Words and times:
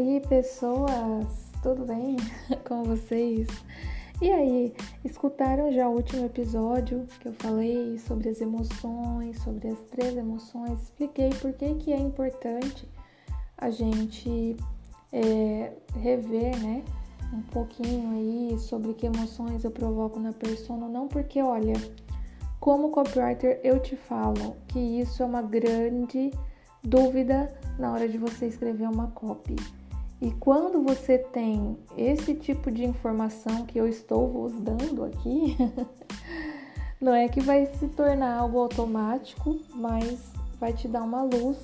aí, 0.00 0.20
pessoas? 0.20 1.26
Tudo 1.62 1.84
bem 1.84 2.16
com 2.66 2.84
vocês? 2.84 3.46
E 4.22 4.32
aí, 4.32 4.74
escutaram 5.04 5.70
já 5.72 5.86
o 5.88 5.94
último 5.94 6.24
episódio 6.24 7.06
que 7.20 7.28
eu 7.28 7.34
falei 7.34 7.98
sobre 7.98 8.30
as 8.30 8.40
emoções, 8.40 9.38
sobre 9.42 9.68
as 9.68 9.78
três 9.90 10.16
emoções? 10.16 10.80
Expliquei 10.82 11.28
por 11.30 11.52
que, 11.52 11.74
que 11.74 11.92
é 11.92 11.98
importante 11.98 12.88
a 13.58 13.70
gente 13.70 14.56
é, 15.12 15.72
rever, 15.96 16.58
né? 16.62 16.82
Um 17.34 17.42
pouquinho 17.42 18.10
aí 18.12 18.58
sobre 18.58 18.94
que 18.94 19.04
emoções 19.04 19.64
eu 19.64 19.70
provoco 19.70 20.18
na 20.18 20.32
persona, 20.32 20.88
não 20.88 21.08
porque, 21.08 21.42
olha, 21.42 21.74
como 22.58 22.90
copywriter 22.90 23.60
eu 23.62 23.78
te 23.78 23.96
falo 23.96 24.56
que 24.66 24.78
isso 24.78 25.22
é 25.22 25.26
uma 25.26 25.42
grande 25.42 26.30
dúvida 26.82 27.54
na 27.78 27.92
hora 27.92 28.08
de 28.08 28.16
você 28.16 28.46
escrever 28.46 28.88
uma 28.88 29.08
copy. 29.08 29.56
E 30.20 30.30
quando 30.32 30.82
você 30.82 31.16
tem 31.16 31.78
esse 31.96 32.34
tipo 32.34 32.70
de 32.70 32.84
informação 32.84 33.64
que 33.64 33.78
eu 33.78 33.88
estou 33.88 34.28
vos 34.28 34.52
dando 34.52 35.04
aqui, 35.04 35.56
não 37.00 37.14
é 37.14 37.26
que 37.26 37.40
vai 37.40 37.64
se 37.64 37.88
tornar 37.88 38.36
algo 38.36 38.58
automático, 38.58 39.58
mas 39.74 40.20
vai 40.58 40.74
te 40.74 40.86
dar 40.86 41.02
uma 41.02 41.22
luz. 41.22 41.56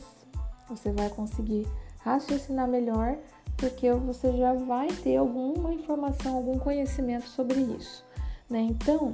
Você 0.71 0.91
vai 0.91 1.11
conseguir 1.11 1.67
raciocinar 1.99 2.67
melhor, 2.67 3.19
porque 3.59 3.93
você 3.93 4.33
já 4.33 4.55
vai 4.55 4.89
ter 4.89 5.17
alguma 5.17 5.75
informação, 5.75 6.37
algum 6.37 6.59
conhecimento 6.59 7.29
sobre 7.29 7.61
isso, 7.61 8.05
né? 8.49 8.61
Então, 8.61 9.13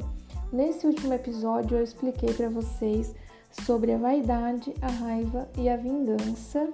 nesse 0.53 0.87
último 0.87 1.13
episódio 1.15 1.79
eu 1.79 1.83
expliquei 1.83 2.33
para 2.33 2.49
vocês 2.49 3.13
sobre 3.51 3.93
a 3.93 3.99
vaidade, 3.99 4.73
a 4.81 4.89
raiva 4.89 5.49
e 5.59 5.69
a 5.69 5.77
vingança, 5.77 6.73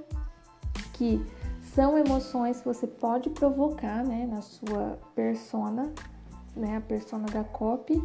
que 0.92 1.24
são 1.74 1.96
emoções 1.98 2.60
que 2.60 2.66
você 2.66 2.86
pode 2.86 3.30
provocar, 3.30 4.04
né, 4.04 4.26
na 4.30 4.40
sua 4.40 4.98
persona, 5.14 5.92
né, 6.56 6.76
a 6.76 6.80
persona 6.80 7.26
da 7.26 7.44
copy, 7.44 8.02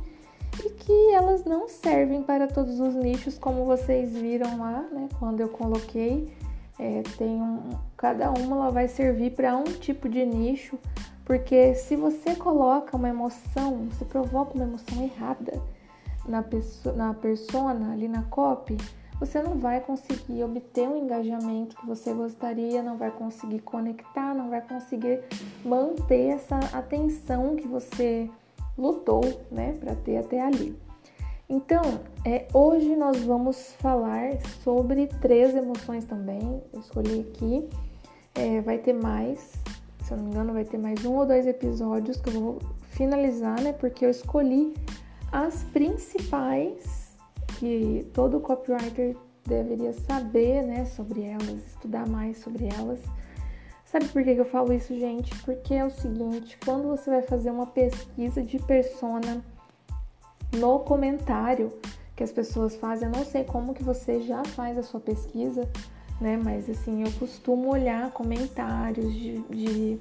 e 0.64 0.70
que 0.70 1.14
elas 1.14 1.44
não 1.44 1.68
servem 1.68 2.22
para 2.22 2.48
todos 2.48 2.80
os 2.80 2.94
nichos, 2.94 3.38
como 3.38 3.66
vocês 3.66 4.14
viram 4.14 4.60
lá, 4.60 4.82
né, 4.92 5.10
quando 5.20 5.40
eu 5.40 5.50
coloquei, 5.50 6.32
é, 6.80 7.02
tem 7.18 7.42
um, 7.42 7.70
cada 7.96 8.32
uma 8.32 8.56
ela 8.56 8.70
vai 8.70 8.88
servir 8.88 9.32
para 9.32 9.56
um 9.56 9.64
tipo 9.64 10.10
de 10.10 10.26
nicho, 10.26 10.78
porque 11.26 11.74
se 11.76 11.96
você 11.96 12.36
coloca 12.36 12.98
uma 12.98 13.10
emoção, 13.10 13.88
você 13.90 14.06
provoca 14.06 14.54
uma 14.56 14.66
emoção 14.66 15.02
errada, 15.02 15.62
na, 16.28 16.42
pessoa, 16.42 16.96
na 16.96 17.14
persona, 17.14 17.94
ali 17.94 18.08
na 18.08 18.24
copy, 18.24 18.78
você 19.26 19.42
não 19.42 19.58
vai 19.58 19.80
conseguir 19.80 20.44
obter 20.44 20.86
o 20.86 20.92
um 20.92 20.98
engajamento 20.98 21.78
que 21.78 21.86
você 21.86 22.14
gostaria, 22.14 22.84
não 22.84 22.98
vai 22.98 23.10
conseguir 23.10 23.60
conectar, 23.60 24.34
não 24.34 24.50
vai 24.50 24.60
conseguir 24.60 25.22
manter 25.64 26.28
essa 26.28 26.60
atenção 26.74 27.56
que 27.56 27.66
você 27.66 28.30
lutou, 28.78 29.22
né, 29.50 29.78
para 29.80 29.96
ter 29.96 30.18
até 30.18 30.42
ali. 30.42 30.78
Então, 31.48 32.02
é, 32.26 32.48
hoje 32.54 32.98
nós 32.98 33.24
vamos 33.24 33.72
falar 33.80 34.42
sobre 34.62 35.08
três 35.08 35.56
emoções 35.56 36.04
também. 36.04 36.62
Eu 36.74 36.82
escolhi 36.82 37.22
aqui, 37.22 37.70
é, 38.36 38.60
vai 38.60 38.78
ter 38.78 38.94
mais, 38.94 39.54
se 40.04 40.12
eu 40.12 40.18
não 40.18 40.26
me 40.26 40.32
engano, 40.32 40.52
vai 40.52 40.66
ter 40.66 40.78
mais 40.78 41.06
um 41.06 41.16
ou 41.16 41.26
dois 41.26 41.48
episódios 41.48 42.20
que 42.20 42.28
eu 42.28 42.42
vou 42.42 42.60
finalizar, 42.90 43.62
né, 43.62 43.72
porque 43.72 44.04
eu 44.04 44.10
escolhi 44.10 44.74
as 45.32 45.64
principais 45.64 47.03
que 47.64 48.06
todo 48.14 48.42
copywriter 48.42 49.16
deveria 49.46 49.94
saber, 49.94 50.64
né, 50.64 50.84
sobre 50.84 51.24
elas, 51.24 51.66
estudar 51.66 52.06
mais 52.06 52.38
sobre 52.40 52.68
elas. 52.68 53.00
Sabe 53.86 54.06
por 54.10 54.22
que 54.22 54.32
eu 54.32 54.44
falo 54.44 54.74
isso, 54.74 54.94
gente? 55.00 55.34
Porque 55.44 55.74
é 55.74 55.86
o 55.86 55.90
seguinte, 55.90 56.58
quando 56.66 56.90
você 56.90 57.10
vai 57.10 57.22
fazer 57.22 57.52
uma 57.52 57.68
pesquisa 57.68 58.44
de 58.44 58.60
persona 58.60 59.42
no 60.52 60.80
comentário 60.80 61.72
que 62.18 62.24
as 62.24 62.34
pessoas 62.34 62.76
fazem, 62.76 63.08
eu 63.08 63.14
não 63.14 63.24
sei 63.24 63.46
como 63.46 63.74
que 63.74 63.84
você 63.84 64.20
já 64.22 64.44
faz 64.44 64.78
a 64.78 64.84
sua 64.84 65.00
pesquisa, 65.00 65.70
né? 66.20 66.36
Mas 66.36 66.70
assim, 66.70 67.04
eu 67.04 67.12
costumo 67.14 67.72
olhar 67.72 68.12
comentários 68.12 69.14
de, 69.14 69.40
de, 69.44 70.00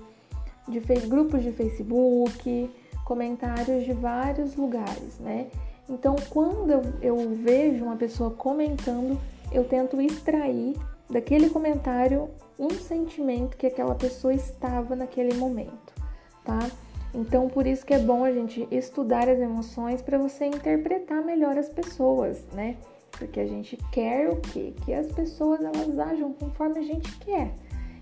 de, 0.68 0.80
grupos 1.06 1.44
de 1.44 1.52
Facebook, 1.52 2.70
comentários 3.04 3.84
de 3.84 3.92
vários 3.92 4.56
lugares, 4.56 5.20
né? 5.20 5.48
Então, 5.92 6.16
quando 6.30 6.70
eu, 6.70 6.82
eu 7.02 7.34
vejo 7.34 7.84
uma 7.84 7.96
pessoa 7.96 8.30
comentando, 8.30 9.20
eu 9.52 9.62
tento 9.64 10.00
extrair 10.00 10.74
daquele 11.10 11.50
comentário 11.50 12.30
um 12.58 12.70
sentimento 12.70 13.58
que 13.58 13.66
aquela 13.66 13.94
pessoa 13.94 14.32
estava 14.32 14.96
naquele 14.96 15.34
momento, 15.34 15.92
tá? 16.42 16.58
Então, 17.14 17.46
por 17.46 17.66
isso 17.66 17.84
que 17.84 17.92
é 17.92 17.98
bom 17.98 18.24
a 18.24 18.32
gente 18.32 18.66
estudar 18.70 19.28
as 19.28 19.38
emoções 19.38 20.00
para 20.00 20.16
você 20.16 20.46
interpretar 20.46 21.22
melhor 21.22 21.58
as 21.58 21.68
pessoas, 21.68 22.42
né? 22.54 22.78
Porque 23.10 23.38
a 23.38 23.46
gente 23.46 23.76
quer 23.92 24.30
o 24.30 24.36
quê? 24.36 24.72
Que 24.86 24.94
as 24.94 25.08
pessoas 25.08 25.60
elas 25.60 25.98
ajam 25.98 26.32
conforme 26.32 26.78
a 26.78 26.82
gente 26.82 27.14
quer. 27.18 27.52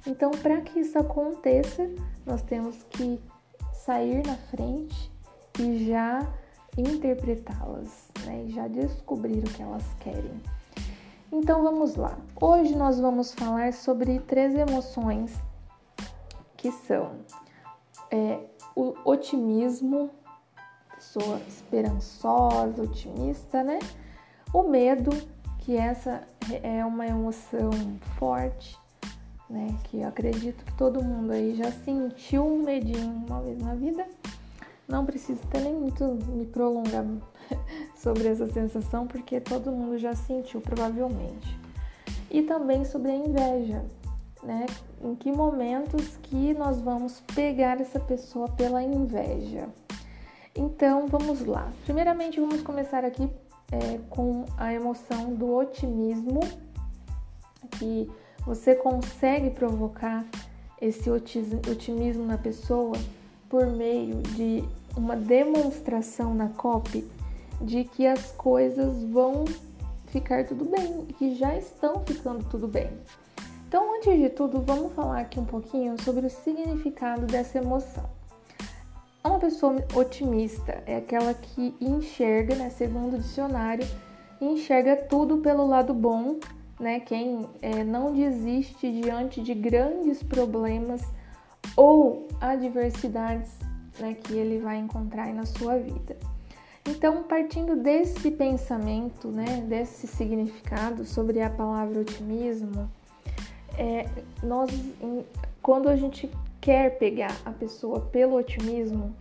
Então, 0.07 0.31
para 0.31 0.61
que 0.61 0.79
isso 0.79 0.97
aconteça, 0.97 1.91
nós 2.25 2.41
temos 2.43 2.85
que 2.85 3.21
sair 3.73 4.25
na 4.25 4.37
frente 4.37 5.11
e 5.59 5.89
já 5.89 6.33
interpretá-las, 6.81 8.11
né? 8.25 8.45
E 8.47 8.51
já 8.51 8.69
descobrir 8.69 9.39
o 9.39 9.51
que 9.51 9.63
elas 9.63 9.85
querem. 10.01 10.41
Então 11.33 11.63
vamos 11.63 11.95
lá. 11.95 12.19
Hoje 12.41 12.75
nós 12.75 12.99
vamos 12.99 13.33
falar 13.33 13.73
sobre 13.73 14.19
três 14.21 14.55
emoções 14.55 15.33
que 16.57 16.73
são 16.73 17.13
é, 18.11 18.41
o 18.75 18.95
otimismo, 19.05 20.11
pessoa 20.95 21.41
esperançosa, 21.47 22.83
otimista, 22.83 23.63
né? 23.63 23.79
O 24.53 24.65
medo, 24.65 25.11
que 25.61 25.77
essa 25.77 26.27
é 26.63 26.85
uma 26.85 27.07
emoção 27.07 27.71
forte, 28.19 28.77
né? 29.49 29.69
Que 29.85 30.01
eu 30.01 30.09
acredito 30.09 30.65
que 30.65 30.75
todo 30.75 31.03
mundo 31.03 31.31
aí 31.31 31.55
já 31.55 31.71
sentiu 31.71 32.45
um 32.45 32.63
medinho 32.63 33.25
uma 33.27 33.41
vez 33.41 33.59
na 33.59 33.75
vida. 33.75 34.07
Não 34.91 35.07
preciso 35.07 35.41
nem 35.63 35.73
muito 35.73 36.05
me 36.29 36.45
prolongar 36.45 37.05
sobre 37.95 38.27
essa 38.27 38.49
sensação, 38.49 39.07
porque 39.07 39.41
todo 39.41 39.71
mundo 39.71 39.97
já 39.97 40.15
sentiu, 40.17 40.61
provavelmente. 40.61 41.59
E 42.29 42.43
também 42.43 42.85
sobre 42.85 43.13
a 43.13 43.15
inveja, 43.15 43.85
né? 44.43 44.67
Em 45.03 45.15
que 45.15 45.31
momentos 45.31 46.17
que 46.23 46.53
nós 46.55 46.81
vamos 46.81 47.21
pegar 47.35 47.81
essa 47.81 48.01
pessoa 48.01 48.49
pela 48.49 48.83
inveja? 48.83 49.69
Então, 50.57 51.07
vamos 51.07 51.45
lá. 51.47 51.73
Primeiramente, 51.85 52.41
vamos 52.41 52.61
começar 52.61 53.05
aqui 53.05 53.31
é, 53.71 53.99
com 54.11 54.45
a 54.57 54.75
emoção 54.75 55.35
do 55.35 55.55
otimismo, 55.55 56.41
que 57.79 58.11
você 58.45 58.75
consegue 58.75 59.51
provocar 59.51 60.27
esse 60.81 61.09
otimismo 61.11 62.27
na 62.27 62.39
pessoa 62.39 62.97
por 63.49 63.67
meio 63.67 64.23
de 64.23 64.65
uma 64.97 65.17
demonstração 65.17 66.35
na 66.35 66.49
copy 66.49 67.07
de 67.61 67.85
que 67.85 68.07
as 68.07 68.33
coisas 68.33 69.03
vão 69.05 69.45
ficar 70.07 70.45
tudo 70.45 70.65
bem 70.65 71.07
e 71.09 71.13
que 71.13 71.35
já 71.35 71.57
estão 71.57 72.03
ficando 72.07 72.45
tudo 72.49 72.67
bem. 72.67 72.91
Então, 73.69 73.97
antes 73.97 74.19
de 74.19 74.29
tudo, 74.29 74.61
vamos 74.61 74.93
falar 74.93 75.21
aqui 75.21 75.39
um 75.39 75.45
pouquinho 75.45 76.01
sobre 76.03 76.27
o 76.27 76.31
significado 76.31 77.27
dessa 77.27 77.59
emoção. 77.59 78.05
Uma 79.23 79.39
pessoa 79.39 79.77
otimista 79.95 80.83
é 80.87 80.97
aquela 80.97 81.35
que 81.35 81.75
enxerga, 81.81 82.55
né, 82.57 82.71
segundo 82.71 83.15
o 83.15 83.19
dicionário, 83.19 83.87
enxerga 84.41 84.97
tudo 84.97 85.39
pelo 85.39 85.67
lado 85.67 85.95
bom 85.95 86.39
né? 86.81 86.99
Quem 86.99 87.47
é, 87.61 87.85
não 87.85 88.13
desiste 88.13 88.91
diante 88.91 89.43
de 89.43 89.53
grandes 89.55 90.23
problemas 90.23 91.03
ou 91.77 92.27
adversidades 92.41 93.51
né, 94.01 94.15
que 94.15 94.35
ele 94.35 94.59
vai 94.59 94.79
encontrar 94.79 95.33
na 95.35 95.47
sua 95.47 95.77
vida. 95.77 96.17
Então, 96.87 97.23
partindo 97.23 97.77
desse 97.77 98.31
pensamento, 98.31 99.29
né, 99.29 99.65
desse 99.69 100.07
significado 100.07 101.05
sobre 101.05 101.41
a 101.43 101.51
palavra 101.51 102.01
otimismo, 102.01 102.91
é, 103.77 104.09
nós, 104.43 104.71
quando 105.63 105.89
a 105.89 105.97
gente 105.97 106.31
quer 106.61 106.99
pegar 106.99 107.37
a 107.45 107.51
pessoa 107.51 108.01
pelo 108.01 108.37
otimismo, 108.37 109.15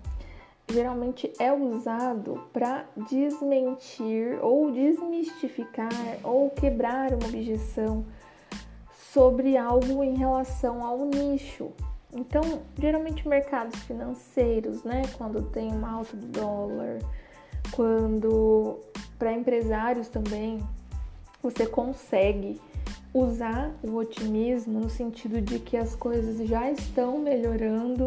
geralmente 0.71 1.31
é 1.39 1.51
usado 1.51 2.43
para 2.53 2.85
desmentir 3.09 4.37
ou 4.41 4.71
desmistificar 4.71 5.89
ou 6.23 6.49
quebrar 6.49 7.13
uma 7.13 7.27
objeção 7.27 8.05
sobre 9.11 9.57
algo 9.57 10.03
em 10.03 10.15
relação 10.15 10.85
ao 10.85 11.05
nicho. 11.05 11.71
Então, 12.13 12.61
geralmente 12.79 13.27
mercados 13.27 13.79
financeiros, 13.83 14.83
né, 14.83 15.03
quando 15.17 15.43
tem 15.51 15.71
uma 15.71 15.91
alta 15.91 16.17
do 16.17 16.25
dólar, 16.27 16.99
quando 17.71 18.79
para 19.17 19.33
empresários 19.33 20.07
também 20.07 20.59
você 21.41 21.65
consegue 21.65 22.59
usar 23.13 23.71
o 23.83 23.95
otimismo 23.95 24.79
no 24.79 24.89
sentido 24.89 25.41
de 25.41 25.59
que 25.59 25.77
as 25.77 25.95
coisas 25.95 26.47
já 26.47 26.69
estão 26.71 27.17
melhorando, 27.17 28.05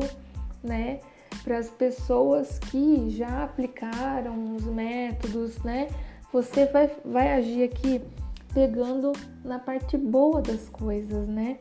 né? 0.63 1.01
Para 1.43 1.59
as 1.59 1.69
pessoas 1.69 2.59
que 2.59 3.11
já 3.11 3.45
aplicaram 3.45 4.55
os 4.55 4.65
métodos, 4.65 5.59
né? 5.63 5.89
Você 6.33 6.67
vai, 6.67 6.91
vai 7.05 7.33
agir 7.33 7.65
aqui 7.65 8.01
pegando 8.55 9.13
na 9.45 9.59
parte 9.59 9.97
boa 9.97 10.41
das 10.41 10.69
coisas, 10.69 11.27
né? 11.27 11.59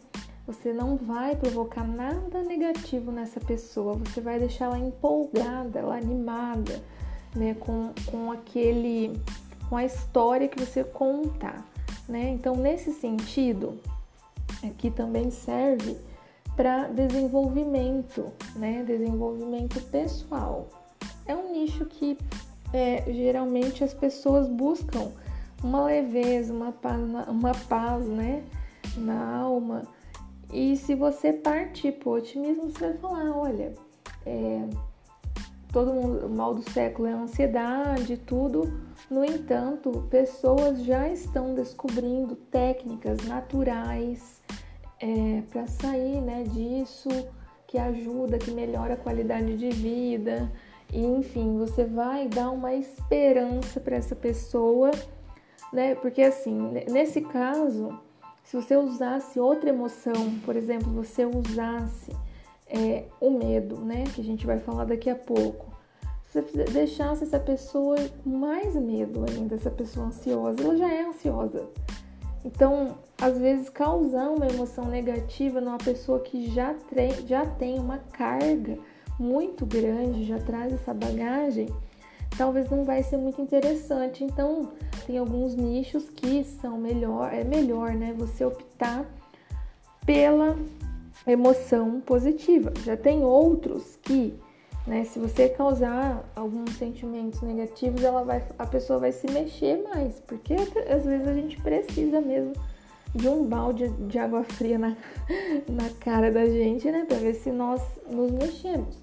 Você 0.48 0.74
não 0.74 0.98
vai 0.98 1.36
provocar 1.36 1.88
nada 1.88 2.44
negativo 2.44 3.12
nessa 3.12 3.40
pessoa, 3.40 3.96
você 3.96 4.20
vai 4.20 4.40
deixar 4.40 4.66
ela 4.66 4.80
empolgada, 4.80 5.80
ela 5.80 5.96
animada, 5.96 6.82
né? 7.36 7.56
Com, 7.56 7.94
com 8.06 8.32
aquele, 8.32 9.20
com 9.70 9.78
a 9.78 9.86
história 9.86 10.48
que 10.48 10.60
você 10.60 10.84
contar 10.84 11.66
né? 12.12 12.30
Então, 12.30 12.56
nesse 12.56 12.92
sentido, 12.92 13.80
aqui 14.64 14.92
também 14.92 15.32
serve 15.32 15.98
para 16.56 16.88
desenvolvimento, 16.90 18.26
né? 18.56 18.84
Desenvolvimento 18.84 19.82
pessoal. 19.90 20.68
É 21.26 21.34
um 21.34 21.54
nicho 21.54 21.86
que 21.86 22.18
é, 22.74 23.04
geralmente 23.08 23.84
as 23.84 23.94
pessoas 23.94 24.48
buscam 24.48 25.12
uma 25.64 25.86
leveza, 25.86 26.54
uma 26.54 26.72
paz, 26.72 27.02
uma 27.28 27.54
paz, 27.70 28.06
né? 28.08 28.44
Na 28.98 29.38
alma. 29.38 29.84
E 30.52 30.76
se 30.76 30.96
você 30.96 31.32
partir 31.32 31.94
para 31.94 32.10
o 32.10 32.14
otimismo, 32.14 32.70
você 32.70 32.90
vai 32.90 32.98
falar, 32.98 33.38
olha, 33.38 33.74
é, 34.26 34.68
todo 35.72 35.94
mundo, 35.94 36.26
o 36.26 36.30
mal 36.30 36.54
do 36.54 36.70
século 36.70 37.08
é 37.08 37.14
a 37.14 37.18
ansiedade, 37.18 38.18
tudo. 38.18 38.72
No 39.10 39.24
entanto, 39.24 40.08
pessoas 40.10 40.84
já 40.84 41.08
estão 41.08 41.56
descobrindo 41.56 42.36
técnicas 42.36 43.26
naturais 43.26 44.42
é, 45.00 45.42
para 45.50 45.68
sair 45.68 46.22
né, 46.22 46.44
disso, 46.44 47.10
que 47.66 47.78
ajuda, 47.78 48.38
que 48.38 48.52
melhora 48.52 48.96
a 48.96 48.98
qualidade 48.98 49.58
de 49.58 49.70
vida. 49.70 50.52
E, 50.92 51.02
enfim, 51.02 51.58
você 51.58 51.86
vai 51.86 52.28
dar 52.28 52.52
uma 52.52 52.74
esperança 52.74 53.80
para 53.80 53.96
essa 53.96 54.16
pessoa, 54.16 54.92
né? 55.72 55.96
Porque 55.96 56.22
assim, 56.22 56.74
nesse 56.90 57.22
caso, 57.22 57.98
se 58.52 58.58
você 58.58 58.76
usasse 58.76 59.40
outra 59.40 59.70
emoção, 59.70 60.38
por 60.44 60.58
exemplo, 60.58 60.92
você 60.92 61.26
usasse 61.26 62.12
é, 62.68 63.06
o 63.22 63.32
medo, 63.32 63.80
né? 63.80 64.04
Que 64.14 64.20
a 64.20 64.24
gente 64.26 64.46
vai 64.46 64.58
falar 64.60 64.84
daqui 64.84 65.10
a 65.10 65.16
pouco. 65.16 65.72
Se 66.28 66.42
você 66.42 66.66
deixasse 66.66 67.24
essa 67.24 67.40
pessoa 67.40 67.96
com 68.22 68.30
mais 68.30 68.76
medo 68.76 69.24
ainda, 69.26 69.56
essa 69.56 69.72
pessoa 69.72 70.08
ansiosa, 70.08 70.62
ela 70.62 70.76
já 70.76 70.94
é 70.94 71.02
ansiosa. 71.06 71.70
Então, 72.44 72.98
às 73.22 73.38
vezes, 73.38 73.70
causar 73.70 74.30
uma 74.30 74.48
emoção 74.48 74.84
negativa 74.84 75.62
numa 75.62 75.78
pessoa 75.78 76.20
que 76.20 76.52
já, 76.52 76.76
já 77.26 77.46
tem 77.46 77.80
uma 77.80 78.00
carga 78.00 78.78
muito 79.18 79.66
grande, 79.66 80.26
já 80.26 80.40
traz 80.40 80.74
essa 80.74 80.94
bagagem, 80.94 81.70
talvez 82.42 82.72
não 82.72 82.84
vai 82.84 83.04
ser 83.04 83.18
muito 83.18 83.40
interessante. 83.40 84.24
Então, 84.24 84.72
tem 85.06 85.20
alguns 85.20 85.54
nichos 85.56 86.10
que 86.10 86.44
são 86.44 86.76
melhor, 86.76 87.32
é 87.32 87.44
melhor, 87.44 87.94
né, 87.94 88.16
você 88.18 88.44
optar 88.44 89.06
pela 90.08 90.58
emoção 91.28 92.02
positiva. 92.02 92.74
Já 92.84 92.98
tem 92.98 93.24
outros 93.24 93.96
que, 94.02 94.34
né, 94.88 95.04
se 95.04 95.20
você 95.20 95.50
causar 95.50 96.28
alguns 96.36 96.72
sentimentos 96.78 97.44
negativos, 97.44 98.04
ela 98.04 98.24
vai, 98.24 98.44
a 98.58 98.66
pessoa 98.66 98.98
vai 98.98 99.12
se 99.12 99.30
mexer 99.30 99.84
mais, 99.84 100.20
porque 100.22 100.56
às 100.56 101.06
vezes 101.06 101.28
a 101.28 101.34
gente 101.36 101.62
precisa 101.62 102.20
mesmo 102.20 102.54
de 103.14 103.30
um 103.30 103.46
balde 103.46 103.88
de 104.08 104.18
água 104.18 104.44
fria 104.44 104.80
na, 104.80 104.98
na 105.70 105.90
cara 106.00 106.32
da 106.32 106.48
gente, 106.48 106.90
né, 106.90 107.06
para 107.08 107.18
ver 107.18 107.36
se 107.36 107.52
nós 107.52 107.84
nos 108.10 108.32
mexemos. 108.32 109.01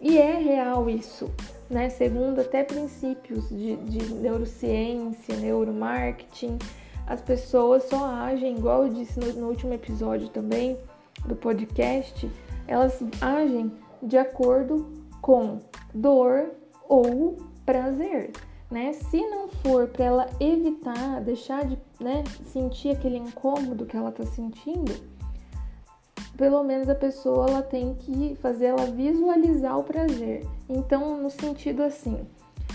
E 0.00 0.16
é 0.16 0.38
real 0.38 0.88
isso, 0.88 1.28
né? 1.68 1.88
Segundo 1.88 2.40
até 2.40 2.62
princípios 2.62 3.48
de, 3.48 3.76
de 3.76 4.14
neurociência, 4.14 5.36
neuromarketing, 5.36 6.56
as 7.06 7.20
pessoas 7.20 7.84
só 7.84 8.04
agem, 8.04 8.56
igual 8.56 8.84
eu 8.84 8.92
disse 8.92 9.18
no, 9.18 9.32
no 9.32 9.48
último 9.48 9.72
episódio 9.72 10.28
também, 10.28 10.78
do 11.26 11.34
podcast, 11.34 12.30
elas 12.66 13.02
agem 13.20 13.72
de 14.02 14.16
acordo 14.16 14.86
com 15.20 15.58
dor 15.92 16.50
ou 16.88 17.36
prazer, 17.66 18.30
né? 18.70 18.92
Se 18.92 19.20
não 19.26 19.48
for 19.48 19.88
para 19.88 20.04
ela 20.04 20.26
evitar, 20.38 21.20
deixar 21.22 21.64
de 21.64 21.78
né, 21.98 22.22
sentir 22.52 22.90
aquele 22.90 23.16
incômodo 23.16 23.84
que 23.84 23.96
ela 23.96 24.10
está 24.10 24.24
sentindo, 24.24 24.92
pelo 26.38 26.62
menos 26.62 26.88
a 26.88 26.94
pessoa 26.94 27.48
ela 27.48 27.62
tem 27.62 27.94
que 27.94 28.36
fazer 28.40 28.66
ela 28.66 28.86
visualizar 28.86 29.76
o 29.76 29.82
prazer. 29.82 30.46
Então, 30.68 31.20
no 31.20 31.30
sentido 31.30 31.82
assim, 31.82 32.24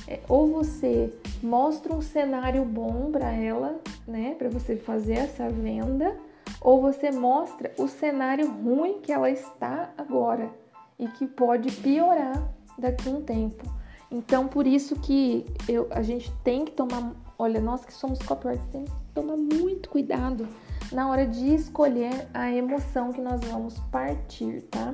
é, 0.06 0.20
ou 0.28 0.48
você 0.48 1.18
mostra 1.42 1.94
um 1.94 2.02
cenário 2.02 2.66
bom 2.66 3.10
para 3.10 3.32
ela, 3.32 3.80
né, 4.06 4.36
para 4.38 4.50
você 4.50 4.76
fazer 4.76 5.14
essa 5.14 5.50
venda, 5.50 6.14
ou 6.60 6.82
você 6.82 7.10
mostra 7.10 7.72
o 7.80 7.88
cenário 7.88 8.52
ruim 8.52 9.00
que 9.02 9.14
ela 9.14 9.30
está 9.30 9.94
agora 9.98 10.52
e 11.00 11.08
que 11.08 11.26
pode 11.26 11.72
piorar 11.72 12.54
daqui 12.78 13.08
a 13.08 13.12
um 13.14 13.22
tempo. 13.22 13.64
Então, 14.12 14.46
por 14.46 14.68
isso 14.68 14.98
que 14.98 15.46
eu, 15.70 15.88
a 15.90 16.02
gente 16.02 16.30
tem 16.44 16.66
que 16.66 16.72
tomar, 16.74 17.14
olha, 17.40 17.62
nós 17.62 17.86
que 17.86 17.94
somos 17.94 18.20
copywriters, 18.20 18.70
tem 18.72 18.84
que 18.84 18.92
tomar 19.16 19.38
muito 19.38 19.90
cuidado 19.90 20.48
na 20.94 21.10
hora 21.10 21.26
de 21.26 21.54
escolher 21.54 22.28
a 22.34 22.52
emoção 22.52 23.12
que 23.12 23.22
nós 23.22 23.42
vamos 23.42 23.80
partir, 23.92 24.62
tá? 24.64 24.94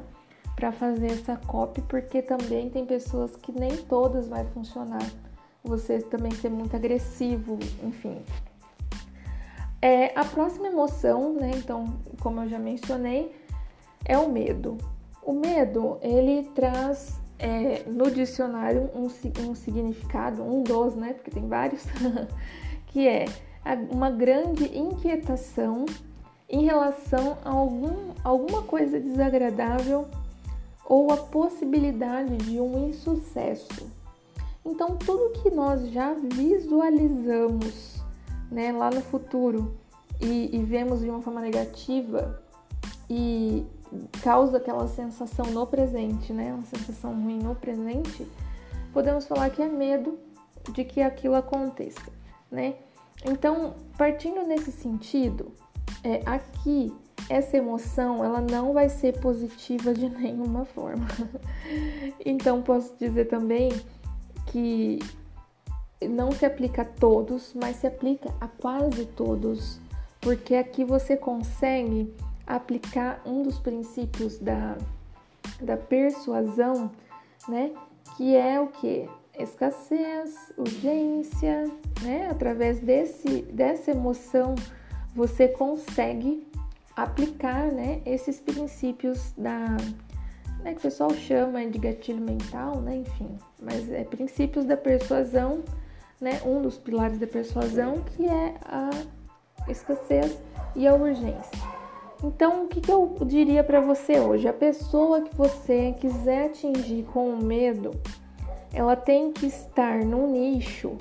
Para 0.55 0.71
fazer 0.71 1.11
essa 1.11 1.35
copy, 1.35 1.81
porque 1.83 2.21
também 2.21 2.69
tem 2.69 2.85
pessoas 2.85 3.35
que 3.35 3.51
nem 3.51 3.77
todas 3.77 4.27
vai 4.27 4.45
funcionar. 4.45 5.05
Você 5.63 5.99
também 6.01 6.31
ser 6.31 6.49
muito 6.49 6.75
agressivo, 6.75 7.59
enfim, 7.83 8.23
é, 9.81 10.11
a 10.19 10.25
próxima 10.25 10.67
emoção, 10.67 11.33
né? 11.33 11.51
Então, 11.55 11.85
como 12.21 12.41
eu 12.41 12.49
já 12.49 12.59
mencionei, 12.59 13.33
é 14.03 14.17
o 14.17 14.29
medo. 14.29 14.77
O 15.23 15.33
medo, 15.33 15.97
ele 16.01 16.43
traz 16.53 17.19
é, 17.37 17.83
no 17.87 18.11
dicionário 18.11 18.89
um, 18.93 19.05
um 19.05 19.55
significado, 19.55 20.43
um 20.43 20.63
dos, 20.63 20.95
né? 20.95 21.13
Porque 21.13 21.31
tem 21.31 21.47
vários, 21.47 21.85
que 22.87 23.07
é 23.07 23.25
uma 23.91 24.09
grande 24.09 24.66
inquietação 24.78 25.85
em 26.49 26.66
relação 26.66 27.37
a 27.45 27.49
algum, 27.49 28.13
alguma 28.23 28.63
coisa 28.63 28.99
desagradável 28.99 30.07
ou 30.85 31.11
a 31.11 31.18
possibilidade 31.18 32.35
de 32.37 32.59
um 32.59 32.89
insucesso. 32.89 33.87
Então, 34.66 34.97
tudo 34.97 35.39
que 35.42 35.51
nós 35.51 35.89
já 35.92 36.13
visualizamos 36.13 38.01
né, 38.51 38.71
lá 38.71 38.89
no 38.89 39.01
futuro 39.01 39.75
e, 40.19 40.49
e 40.56 40.63
vemos 40.63 41.01
de 41.01 41.09
uma 41.09 41.21
forma 41.21 41.42
negativa 41.42 42.42
e 43.09 43.66
causa 44.21 44.57
aquela 44.57 44.87
sensação 44.87 45.45
no 45.47 45.66
presente, 45.66 46.33
né, 46.33 46.54
uma 46.54 46.66
sensação 46.66 47.13
ruim 47.13 47.39
no 47.39 47.56
presente, 47.56 48.28
podemos 48.94 49.28
falar 49.28 49.49
que 49.49 49.61
é 49.61 49.68
medo 49.68 50.18
de 50.71 50.83
que 50.83 51.01
aquilo 51.01 51.35
aconteça, 51.35 52.11
né? 52.51 52.75
Então, 53.26 53.76
partindo 53.97 54.45
nesse 54.47 54.71
sentido, 54.71 55.52
é, 56.04 56.21
aqui 56.26 56.94
essa 57.30 57.57
emoção 57.57 58.23
ela 58.23 58.42
não 58.42 58.73
vai 58.73 58.90
ser 58.90 59.19
positiva 59.19 59.94
de 59.94 60.09
nenhuma 60.09 60.66
forma. 60.66 61.07
então, 62.26 62.61
posso 62.61 62.95
dizer 62.97 63.26
também 63.26 63.69
que 64.47 64.99
não 66.02 66.31
se 66.31 66.45
aplica 66.45 66.83
a 66.83 66.85
todos, 66.85 67.54
mas 67.54 67.78
se 67.78 67.88
aplica 67.88 68.33
a 68.40 68.47
quase 68.47 69.06
todos, 69.06 69.80
porque 70.21 70.56
aqui 70.56 70.85
você 70.85 71.18
consegue 71.18 72.14
aplicar 72.47 73.21
um 73.26 73.44
dos 73.44 73.59
princípios 73.59 74.40
da, 74.40 74.78
da 75.61 75.78
persuasão, 75.78 76.90
né? 77.47 77.71
Que 78.16 78.35
é 78.35 78.59
o 78.59 78.68
que? 78.68 79.07
Escassez, 79.39 80.53
urgência, 80.57 81.63
né? 82.01 82.29
Através 82.29 82.79
desse, 82.79 83.41
dessa 83.43 83.91
emoção 83.91 84.55
você 85.15 85.47
consegue 85.47 86.47
aplicar, 86.95 87.71
né? 87.71 88.01
Esses 88.05 88.39
princípios 88.39 89.33
da 89.37 89.77
né, 90.63 90.73
que 90.73 90.79
o 90.79 90.81
pessoal 90.81 91.11
chama 91.11 91.65
de 91.65 91.79
gatilho 91.79 92.21
mental, 92.21 92.81
né? 92.81 92.97
Enfim, 92.97 93.37
mas 93.61 93.89
é 93.91 94.03
princípios 94.03 94.65
da 94.65 94.75
persuasão 94.75 95.63
né, 96.19 96.41
um 96.45 96.61
dos 96.61 96.77
pilares 96.77 97.17
da 97.17 97.27
persuasão, 97.27 98.01
que 98.01 98.25
é 98.27 98.55
a 98.65 98.89
escassez 99.69 100.37
e 100.75 100.87
a 100.87 100.93
urgência. 100.93 101.79
Então, 102.23 102.65
o 102.65 102.67
que, 102.67 102.81
que 102.81 102.91
eu 102.91 103.15
diria 103.25 103.63
para 103.63 103.79
você 103.79 104.19
hoje? 104.19 104.47
A 104.47 104.53
pessoa 104.53 105.21
que 105.21 105.33
você 105.33 105.95
quiser 105.99 106.47
atingir 106.47 107.03
com 107.03 107.29
o 107.29 107.43
medo, 107.43 107.91
ela 108.73 108.95
tem 108.95 109.31
que 109.31 109.45
estar 109.47 110.04
num 110.04 110.31
nicho 110.31 110.97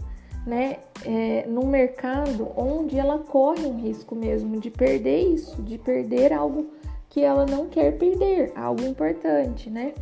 né, 0.49 0.79
é, 1.05 1.45
no 1.47 1.67
mercado 1.67 2.51
onde 2.57 2.99
ela 2.99 3.19
corre 3.19 3.67
um 3.67 3.79
risco 3.81 4.15
mesmo 4.15 4.59
de 4.59 4.71
perder 4.71 5.21
isso, 5.21 5.63
de 5.63 5.77
perder 5.77 6.33
algo 6.33 6.71
que 7.11 7.21
ela 7.23 7.45
não 7.45 7.69
quer 7.69 7.99
perder, 7.99 8.53
algo 8.57 8.83
importante, 8.83 9.69
né? 9.69 9.93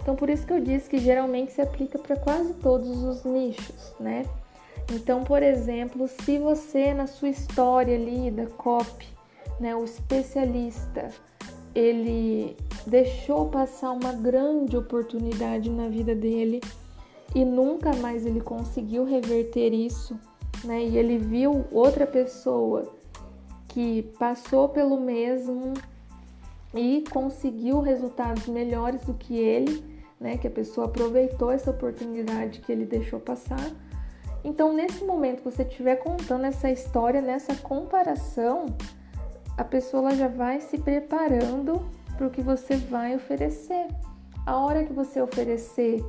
Então 0.00 0.14
por 0.14 0.30
isso 0.30 0.46
que 0.46 0.52
eu 0.52 0.60
disse 0.60 0.88
que 0.88 0.98
geralmente 0.98 1.52
se 1.52 1.60
aplica 1.60 1.98
para 1.98 2.16
quase 2.16 2.54
todos 2.54 3.02
os 3.02 3.24
nichos, 3.24 3.92
né? 3.98 4.24
Então, 4.92 5.24
por 5.24 5.42
exemplo, 5.42 6.06
se 6.06 6.38
você 6.38 6.94
na 6.94 7.08
sua 7.08 7.28
história 7.28 7.96
ali 7.96 8.30
da 8.30 8.46
COP, 8.46 9.08
né, 9.58 9.74
o 9.74 9.84
especialista, 9.84 11.08
ele 11.74 12.56
deixou 12.86 13.46
passar 13.46 13.90
uma 13.90 14.12
grande 14.12 14.76
oportunidade 14.76 15.68
na 15.68 15.88
vida 15.88 16.14
dele 16.14 16.60
e 17.34 17.44
nunca 17.44 17.94
mais 17.96 18.24
ele 18.24 18.40
conseguiu 18.40 19.04
reverter 19.04 19.72
isso, 19.72 20.18
né? 20.64 20.82
E 20.84 20.96
ele 20.96 21.18
viu 21.18 21.64
outra 21.70 22.06
pessoa 22.06 22.94
que 23.68 24.02
passou 24.18 24.68
pelo 24.68 24.98
mesmo 24.98 25.74
e 26.74 27.04
conseguiu 27.10 27.80
resultados 27.80 28.46
melhores 28.46 29.04
do 29.04 29.14
que 29.14 29.36
ele, 29.36 29.84
né? 30.20 30.36
Que 30.36 30.46
a 30.46 30.50
pessoa 30.50 30.86
aproveitou 30.86 31.50
essa 31.50 31.70
oportunidade 31.70 32.60
que 32.60 32.72
ele 32.72 32.86
deixou 32.86 33.20
passar. 33.20 33.70
Então, 34.42 34.72
nesse 34.72 35.04
momento 35.04 35.42
que 35.42 35.50
você 35.50 35.62
estiver 35.62 35.96
contando 35.96 36.44
essa 36.44 36.70
história, 36.70 37.20
nessa 37.20 37.54
comparação, 37.56 38.66
a 39.56 39.64
pessoa 39.64 40.14
já 40.14 40.28
vai 40.28 40.60
se 40.60 40.78
preparando 40.78 41.84
para 42.16 42.26
o 42.26 42.30
que 42.30 42.42
você 42.42 42.76
vai 42.76 43.16
oferecer. 43.16 43.88
A 44.46 44.56
hora 44.58 44.84
que 44.84 44.92
você 44.92 45.20
oferecer 45.20 46.04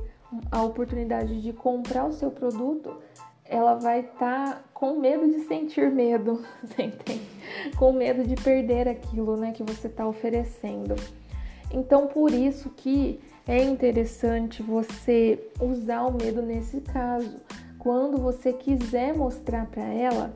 a 0.50 0.62
oportunidade 0.62 1.40
de 1.40 1.52
comprar 1.52 2.04
o 2.06 2.12
seu 2.12 2.30
produto, 2.30 2.96
ela 3.44 3.74
vai 3.74 4.00
estar 4.00 4.54
tá 4.54 4.62
com 4.74 4.98
medo 4.98 5.26
de 5.26 5.40
sentir 5.40 5.90
medo, 5.90 6.44
você 6.62 6.82
entende? 6.82 7.28
Com 7.76 7.92
medo 7.92 8.24
de 8.24 8.34
perder 8.36 8.88
aquilo, 8.88 9.36
né, 9.36 9.52
que 9.52 9.62
você 9.62 9.86
está 9.86 10.06
oferecendo. 10.06 10.94
Então, 11.70 12.06
por 12.06 12.32
isso 12.32 12.70
que 12.70 13.20
é 13.46 13.62
interessante 13.62 14.62
você 14.62 15.42
usar 15.60 16.02
o 16.02 16.12
medo 16.12 16.42
nesse 16.42 16.80
caso, 16.80 17.40
quando 17.78 18.18
você 18.18 18.52
quiser 18.52 19.16
mostrar 19.16 19.66
para 19.66 19.84
ela 19.84 20.34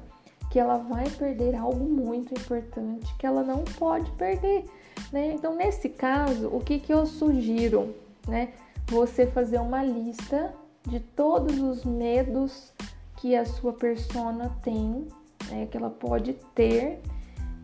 que 0.51 0.59
ela 0.59 0.77
vai 0.77 1.09
perder 1.09 1.55
algo 1.55 1.85
muito 1.85 2.35
importante 2.35 3.15
que 3.17 3.27
ela 3.27 3.43
não 3.43 3.65
pode 3.65 4.11
perder, 4.13 4.65
né? 5.11 5.33
Então, 5.33 5.57
nesse 5.57 5.89
caso, 5.89 6.49
o 6.49 6.61
que, 6.61 6.79
que 6.79 6.93
eu 6.93 7.07
sugiro, 7.07 7.95
né? 8.29 8.53
Você 8.93 9.27
fazer 9.27 9.59
uma 9.59 9.83
lista 9.83 10.55
de 10.87 11.01
todos 11.01 11.59
os 11.59 11.83
medos 11.83 12.75
que 13.17 13.35
a 13.35 13.47
sua 13.47 13.73
persona 13.73 14.55
tem, 14.63 15.09
né? 15.49 15.67
Que 15.71 15.79
ela 15.79 15.89
pode 15.89 16.35
ter 16.55 17.01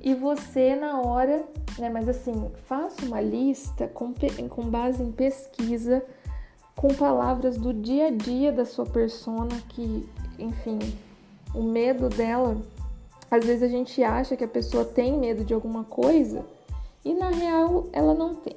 e 0.00 0.14
você 0.14 0.74
na 0.74 1.02
hora, 1.02 1.44
né? 1.78 1.90
Mas 1.90 2.08
assim, 2.08 2.50
faça 2.64 3.04
uma 3.04 3.20
lista 3.20 3.86
com, 3.88 4.14
com 4.48 4.62
base 4.70 5.02
em 5.02 5.12
pesquisa, 5.12 6.02
com 6.74 6.88
palavras 6.88 7.58
do 7.58 7.74
dia 7.74 8.06
a 8.06 8.10
dia 8.10 8.50
da 8.50 8.64
sua 8.64 8.86
persona 8.86 9.54
que, 9.68 10.08
enfim, 10.38 10.78
o 11.54 11.62
medo 11.62 12.08
dela 12.08 12.56
às 13.30 13.44
vezes 13.44 13.62
a 13.62 13.68
gente 13.68 14.02
acha 14.02 14.34
que 14.34 14.44
a 14.44 14.48
pessoa 14.48 14.82
tem 14.82 15.18
medo 15.18 15.44
de 15.44 15.52
alguma 15.52 15.84
coisa 15.84 16.42
e 17.04 17.12
na 17.12 17.28
real 17.28 17.86
ela 17.92 18.14
não 18.14 18.34
tem. 18.34 18.56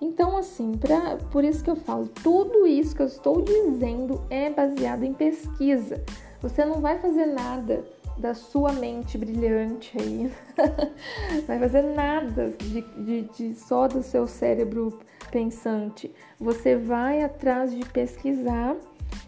Então, 0.00 0.36
assim, 0.36 0.72
pra, 0.72 1.16
por 1.30 1.44
isso 1.44 1.62
que 1.62 1.70
eu 1.70 1.76
falo, 1.76 2.08
tudo 2.08 2.66
isso 2.66 2.96
que 2.96 3.02
eu 3.02 3.06
estou 3.06 3.42
dizendo 3.42 4.22
é 4.30 4.48
baseado 4.48 5.04
em 5.04 5.12
pesquisa. 5.12 6.02
Você 6.40 6.64
não 6.64 6.80
vai 6.80 6.98
fazer 6.98 7.26
nada 7.26 7.84
da 8.16 8.34
sua 8.34 8.72
mente 8.72 9.16
brilhante 9.16 9.96
aí, 9.98 10.30
vai 11.46 11.58
fazer 11.58 11.82
nada 11.82 12.50
de, 12.58 12.80
de, 12.82 13.22
de 13.22 13.54
só 13.54 13.88
do 13.88 14.02
seu 14.02 14.26
cérebro 14.26 14.98
pensante. 15.30 16.12
Você 16.38 16.76
vai 16.76 17.22
atrás 17.22 17.74
de 17.74 17.84
pesquisar 17.86 18.76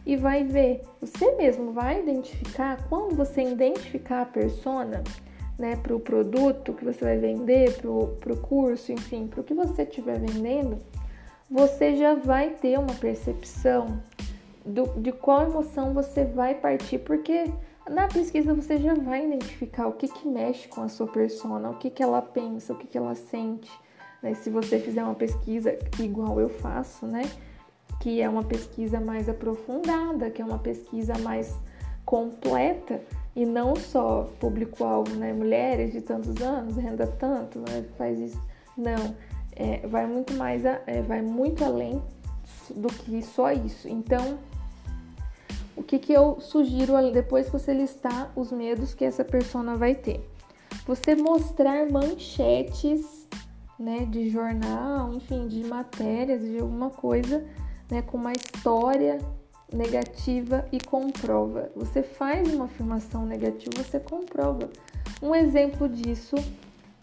e 0.07 0.17
vai 0.17 0.45
ver. 0.45 0.83
Você 1.00 1.33
mesmo 1.37 1.73
vai 1.73 2.00
identificar 2.00 2.87
quando 2.88 3.14
você 3.14 3.43
identificar 3.43 4.23
a 4.23 4.26
persona, 4.26 5.02
né, 5.62 5.76
para 5.76 5.95
o 5.95 6.00
produto 6.00 6.73
que 6.73 6.85
você 6.85 7.04
vai 7.04 7.19
vender, 7.19 7.81
para 7.81 8.33
o 8.33 8.37
curso, 8.38 8.90
enfim, 8.90 9.28
para 9.28 9.40
o 9.40 9.45
que 9.45 9.54
você 9.54 9.85
estiver 9.85 10.19
vendendo, 10.19 10.76
você 11.49 11.97
já 11.97 12.14
vai 12.16 12.50
ter 12.50 12.76
uma 12.76 12.95
percepção 12.95 14.02
do, 14.66 14.88
de 15.00 15.12
qual 15.12 15.42
emoção 15.42 15.95
você 15.95 16.25
vai 16.25 16.57
partir, 16.57 16.99
porque 16.99 17.45
na 17.88 18.09
pesquisa 18.09 18.52
você 18.52 18.76
já 18.76 18.95
vai 18.95 19.25
identificar 19.25 19.87
o 19.87 19.92
que, 19.92 20.09
que 20.09 20.26
mexe 20.26 20.66
com 20.66 20.83
a 20.83 20.88
sua 20.88 21.07
persona, 21.07 21.71
o 21.71 21.78
que, 21.78 21.90
que 21.90 22.02
ela 22.02 22.21
pensa, 22.21 22.73
o 22.73 22.76
que, 22.76 22.88
que 22.88 22.99
ela 22.99 23.14
sente. 23.14 23.71
Né? 24.21 24.35
Se 24.35 24.50
você 24.50 24.81
fizer 24.81 25.04
uma 25.04 25.14
pesquisa 25.14 25.78
igual 26.00 26.40
eu 26.40 26.49
faço, 26.49 27.07
né? 27.07 27.23
que 28.00 28.21
é 28.21 28.28
uma 28.28 28.42
pesquisa 28.42 28.99
mais 28.99 29.28
aprofundada, 29.28 30.28
que 30.28 30.42
é 30.42 30.45
uma 30.45 30.59
pesquisa 30.59 31.16
mais 31.19 31.57
completa 32.04 33.00
e 33.35 33.47
não 33.47 33.75
só 33.75 34.29
público-alvo, 34.39 35.15
né? 35.17 35.33
Mulheres 35.33 35.93
de 35.93 36.01
tantos 36.01 36.41
anos, 36.43 36.77
renda 36.77 37.07
tanto, 37.07 37.59
né? 37.59 37.85
faz 37.97 38.19
isso. 38.19 38.41
Não, 38.77 39.15
é, 39.55 39.87
vai 39.87 40.07
muito 40.07 40.35
mais, 40.35 40.65
a, 40.67 40.81
é, 40.87 41.03
vai 41.03 41.23
muito 41.23 41.65
além 41.65 42.03
do 42.75 42.89
que 42.89 43.23
só 43.23 43.51
isso. 43.53 43.89
Então, 43.89 44.39
o 45.77 45.83
que, 45.83 45.99
que 45.99 46.12
eu 46.12 46.41
sugiro 46.41 46.95
depois 47.11 47.47
que 47.47 47.53
você 47.53 47.73
listar 47.73 48.31
os 48.37 48.53
medos 48.53 48.95
que 48.95 49.05
essa 49.05 49.25
persona 49.25 49.77
vai 49.77 49.95
ter? 49.95 50.29
Você 50.87 51.15
mostrar 51.15 51.91
manchetes, 51.91 53.27
né, 53.79 54.07
de 54.09 54.29
jornal, 54.29 55.12
enfim, 55.15 55.49
de 55.49 55.65
matérias, 55.65 56.43
de 56.43 56.59
alguma 56.59 56.91
coisa 56.91 57.45
né, 57.91 58.01
com 58.01 58.17
uma 58.17 58.33
história 58.33 59.19
negativa 59.73 60.67
e 60.71 60.79
comprova. 60.81 61.71
Você 61.75 62.02
faz 62.02 62.52
uma 62.52 62.67
afirmação 62.67 63.25
negativa, 63.25 63.71
você 63.76 63.99
comprova. 63.99 64.69
Um 65.23 65.35
exemplo 65.35 65.88
disso 65.88 66.37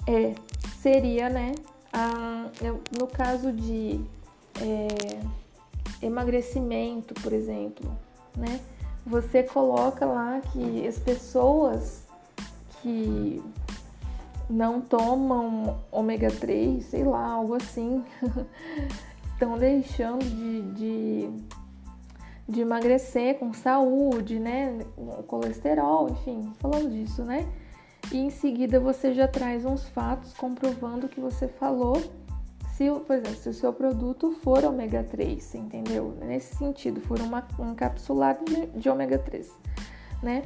é 0.08 0.34
seria, 0.82 1.30
né, 1.30 1.54
a, 1.92 2.50
no 2.98 3.08
caso 3.08 3.52
de 3.52 4.00
é, 4.62 6.06
emagrecimento, 6.06 7.14
por 7.16 7.34
exemplo, 7.34 7.92
né, 8.38 8.60
você 9.06 9.44
coloca 9.44 10.06
lá 10.06 10.42
que 10.54 10.88
as 10.88 10.98
pessoas 11.00 12.04
que 12.82 13.44
não 14.50 14.82
tomam 14.82 15.78
ômega 15.92 16.32
3, 16.32 16.84
sei 16.86 17.04
lá, 17.04 17.34
algo 17.34 17.56
assim, 17.56 18.04
estão 19.34 19.58
deixando 19.58 20.24
de, 20.24 20.62
de, 20.74 21.30
de, 22.50 22.62
emagrecer 22.62 23.38
com 23.38 23.54
saúde, 23.54 24.40
né? 24.40 24.80
Colesterol, 25.28 26.10
enfim, 26.10 26.52
falando 26.60 26.90
disso, 26.90 27.24
né? 27.24 27.48
E 28.12 28.18
em 28.18 28.30
seguida 28.30 28.80
você 28.80 29.14
já 29.14 29.28
traz 29.28 29.66
uns 29.66 29.88
fatos 29.90 30.34
comprovando 30.34 31.08
que 31.08 31.20
você 31.20 31.48
falou. 31.48 32.02
Se, 32.74 32.90
por 32.90 33.18
exemplo, 33.18 33.36
se 33.36 33.50
o 33.50 33.54
seu 33.54 33.74
produto 33.74 34.32
for 34.42 34.64
ômega 34.64 35.04
3, 35.04 35.56
entendeu? 35.56 36.16
Nesse 36.22 36.56
sentido, 36.56 37.02
for 37.02 37.20
uma, 37.20 37.46
um 37.60 37.72
encapsulado 37.72 38.46
de, 38.46 38.68
de 38.68 38.90
ômega 38.90 39.20
3, 39.20 39.52
né? 40.24 40.44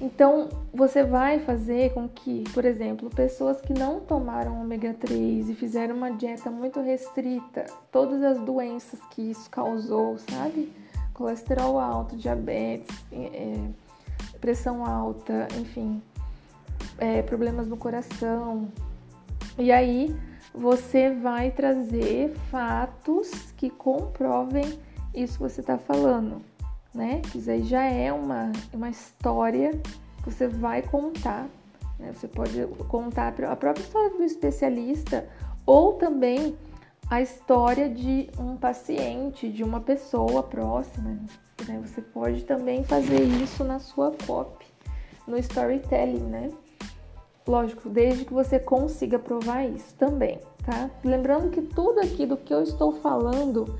Então, 0.00 0.50
você 0.74 1.02
vai 1.02 1.40
fazer 1.40 1.94
com 1.94 2.06
que, 2.06 2.44
por 2.52 2.66
exemplo, 2.66 3.08
pessoas 3.08 3.60
que 3.62 3.72
não 3.72 4.00
tomaram 4.00 4.60
ômega 4.60 4.92
3 4.92 5.48
e 5.48 5.54
fizeram 5.54 5.96
uma 5.96 6.10
dieta 6.10 6.50
muito 6.50 6.80
restrita, 6.80 7.64
todas 7.90 8.22
as 8.22 8.38
doenças 8.38 9.00
que 9.10 9.30
isso 9.30 9.48
causou, 9.48 10.18
sabe? 10.18 10.70
Colesterol 11.16 11.78
alto, 11.78 12.16
diabetes, 12.16 12.94
é, 13.10 13.68
pressão 14.40 14.84
alta, 14.84 15.48
enfim, 15.58 16.02
é, 16.98 17.22
problemas 17.22 17.66
no 17.66 17.76
coração. 17.76 18.68
E 19.58 19.72
aí, 19.72 20.14
você 20.54 21.10
vai 21.10 21.50
trazer 21.50 22.34
fatos 22.50 23.30
que 23.56 23.70
comprovem 23.70 24.78
isso 25.14 25.34
que 25.34 25.42
você 25.42 25.60
está 25.62 25.78
falando 25.78 26.42
né? 26.96 27.20
Isso 27.34 27.50
aí 27.50 27.62
já 27.62 27.84
é 27.84 28.12
uma, 28.12 28.50
uma 28.72 28.88
história 28.88 29.70
que 30.24 30.32
você 30.32 30.48
vai 30.48 30.82
contar. 30.82 31.46
Né? 31.98 32.12
Você 32.12 32.26
pode 32.26 32.66
contar 32.88 33.28
a 33.28 33.54
própria 33.56 33.82
história 33.82 34.10
do 34.10 34.24
especialista 34.24 35.28
ou 35.64 35.92
também 35.92 36.56
a 37.08 37.20
história 37.20 37.88
de 37.88 38.28
um 38.38 38.56
paciente, 38.56 39.48
de 39.48 39.62
uma 39.62 39.80
pessoa 39.80 40.42
próxima. 40.42 41.18
Né? 41.66 41.80
Você 41.84 42.00
pode 42.00 42.44
também 42.44 42.84
fazer 42.84 43.22
isso 43.22 43.64
na 43.64 43.78
sua 43.78 44.12
copy, 44.26 44.66
no 45.26 45.38
storytelling, 45.38 46.24
né? 46.24 46.50
Lógico, 47.46 47.88
desde 47.88 48.24
que 48.24 48.34
você 48.34 48.58
consiga 48.58 49.18
provar 49.18 49.64
isso 49.64 49.94
também, 49.94 50.40
tá? 50.64 50.90
Lembrando 51.04 51.50
que 51.50 51.62
tudo 51.62 52.00
aqui 52.00 52.26
do 52.26 52.36
que 52.36 52.52
eu 52.52 52.62
estou 52.62 52.92
falando 52.92 53.78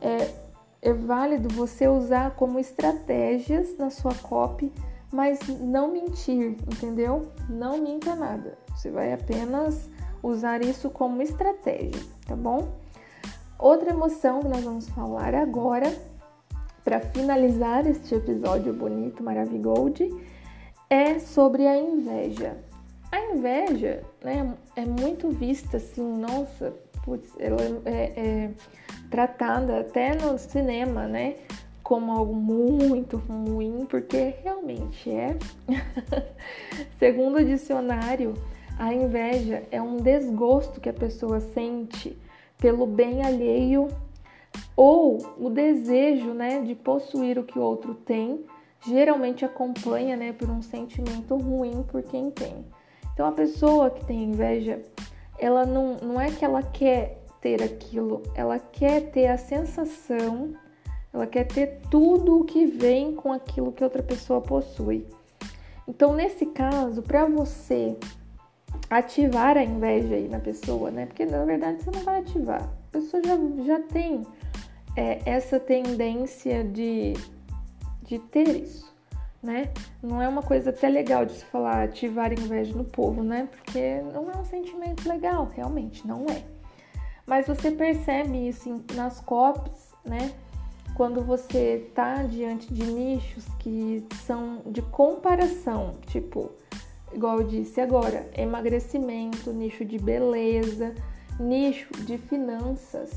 é 0.00 0.42
é 0.82 0.92
válido 0.92 1.48
você 1.54 1.86
usar 1.86 2.32
como 2.32 2.58
estratégias 2.58 3.78
na 3.78 3.88
sua 3.88 4.12
copy, 4.16 4.72
mas 5.12 5.38
não 5.60 5.92
mentir, 5.92 6.56
entendeu? 6.66 7.30
Não 7.48 7.78
minta 7.78 8.16
nada. 8.16 8.58
Você 8.74 8.90
vai 8.90 9.12
apenas 9.12 9.88
usar 10.22 10.62
isso 10.62 10.88
como 10.90 11.20
estratégia, 11.22 12.00
tá 12.26 12.36
bom? 12.36 12.80
Outra 13.58 13.90
emoção 13.90 14.40
que 14.40 14.48
nós 14.48 14.64
vamos 14.64 14.88
falar 14.88 15.34
agora, 15.34 15.92
para 16.84 17.00
finalizar 17.00 17.86
este 17.86 18.14
episódio 18.14 18.72
bonito, 18.72 19.22
maravilhoso, 19.22 20.20
é 20.90 21.18
sobre 21.18 21.66
a 21.66 21.76
inveja. 21.76 22.56
A 23.10 23.20
inveja 23.32 24.02
né, 24.22 24.54
é 24.74 24.84
muito 24.84 25.30
vista 25.30 25.76
assim, 25.76 26.02
nossa, 26.18 26.72
putz, 27.04 27.32
ela 27.38 27.60
é, 27.84 28.12
é 28.16 28.50
tratada 29.10 29.80
até 29.80 30.14
no 30.14 30.38
cinema, 30.38 31.06
né? 31.06 31.36
Como 31.82 32.10
algo 32.10 32.34
muito 32.34 33.16
ruim, 33.16 33.86
porque 33.88 34.34
realmente 34.42 35.10
é. 35.10 35.36
Segundo 36.98 37.36
o 37.36 37.44
dicionário, 37.44 38.34
a 38.78 38.92
inveja 38.92 39.62
é 39.70 39.80
um 39.80 39.96
desgosto 39.96 40.80
que 40.80 40.88
a 40.88 40.92
pessoa 40.92 41.40
sente 41.40 42.16
pelo 42.58 42.86
bem 42.86 43.24
alheio 43.24 43.88
ou 44.76 45.18
o 45.38 45.50
desejo, 45.50 46.32
né, 46.32 46.60
de 46.60 46.74
possuir 46.74 47.38
o 47.38 47.44
que 47.44 47.58
o 47.58 47.62
outro 47.62 47.94
tem, 47.94 48.44
geralmente 48.86 49.44
acompanha, 49.44 50.16
né, 50.16 50.32
por 50.32 50.48
um 50.48 50.62
sentimento 50.62 51.36
ruim 51.36 51.82
por 51.82 52.02
quem 52.02 52.30
tem. 52.30 52.64
Então 53.12 53.26
a 53.26 53.32
pessoa 53.32 53.90
que 53.90 54.04
tem 54.04 54.24
inveja, 54.24 54.80
ela 55.38 55.66
não, 55.66 55.96
não 55.96 56.20
é 56.20 56.30
que 56.30 56.44
ela 56.44 56.62
quer 56.62 57.22
ter 57.40 57.62
aquilo, 57.62 58.22
ela 58.34 58.58
quer 58.58 59.10
ter 59.10 59.26
a 59.26 59.36
sensação, 59.36 60.54
ela 61.12 61.26
quer 61.26 61.44
ter 61.44 61.80
tudo 61.90 62.40
o 62.40 62.44
que 62.44 62.64
vem 62.64 63.14
com 63.14 63.32
aquilo 63.32 63.72
que 63.72 63.84
outra 63.84 64.02
pessoa 64.02 64.40
possui. 64.40 65.06
Então, 65.86 66.14
nesse 66.14 66.46
caso, 66.46 67.02
para 67.02 67.26
você 67.26 67.96
ativar 68.98 69.56
a 69.56 69.64
inveja 69.64 70.14
aí 70.14 70.28
na 70.28 70.38
pessoa, 70.38 70.90
né? 70.90 71.06
Porque 71.06 71.24
na 71.24 71.44
verdade 71.44 71.82
você 71.82 71.90
não 71.90 72.00
vai 72.00 72.20
ativar, 72.20 72.62
a 72.62 72.92
pessoa 72.92 73.22
já, 73.24 73.36
já 73.64 73.80
tem 73.80 74.26
é, 74.96 75.20
essa 75.24 75.58
tendência 75.58 76.64
de, 76.64 77.14
de 78.02 78.18
ter 78.18 78.48
isso, 78.48 78.94
né? 79.42 79.72
Não 80.02 80.20
é 80.20 80.28
uma 80.28 80.42
coisa 80.42 80.70
até 80.70 80.88
legal 80.88 81.24
de 81.24 81.32
se 81.32 81.44
falar 81.46 81.84
ativar 81.84 82.32
inveja 82.32 82.76
no 82.76 82.84
povo, 82.84 83.22
né? 83.22 83.48
Porque 83.50 84.00
não 84.12 84.30
é 84.30 84.36
um 84.36 84.44
sentimento 84.44 85.08
legal, 85.08 85.48
realmente, 85.54 86.06
não 86.06 86.26
é. 86.26 86.42
Mas 87.26 87.46
você 87.46 87.70
percebe 87.70 88.48
isso 88.48 88.84
nas 88.94 89.20
copies, 89.20 89.94
né? 90.04 90.32
Quando 90.94 91.24
você 91.24 91.90
tá 91.94 92.22
diante 92.24 92.72
de 92.72 92.84
nichos 92.84 93.46
que 93.58 94.04
são 94.26 94.60
de 94.66 94.82
comparação, 94.82 95.94
tipo, 96.06 96.50
igual 97.14 97.40
eu 97.40 97.46
disse 97.46 97.80
agora, 97.80 98.28
emagrecimento, 98.36 99.52
nicho 99.52 99.84
de 99.84 99.98
beleza, 99.98 100.94
nicho 101.38 101.92
de 102.04 102.18
finanças, 102.18 103.10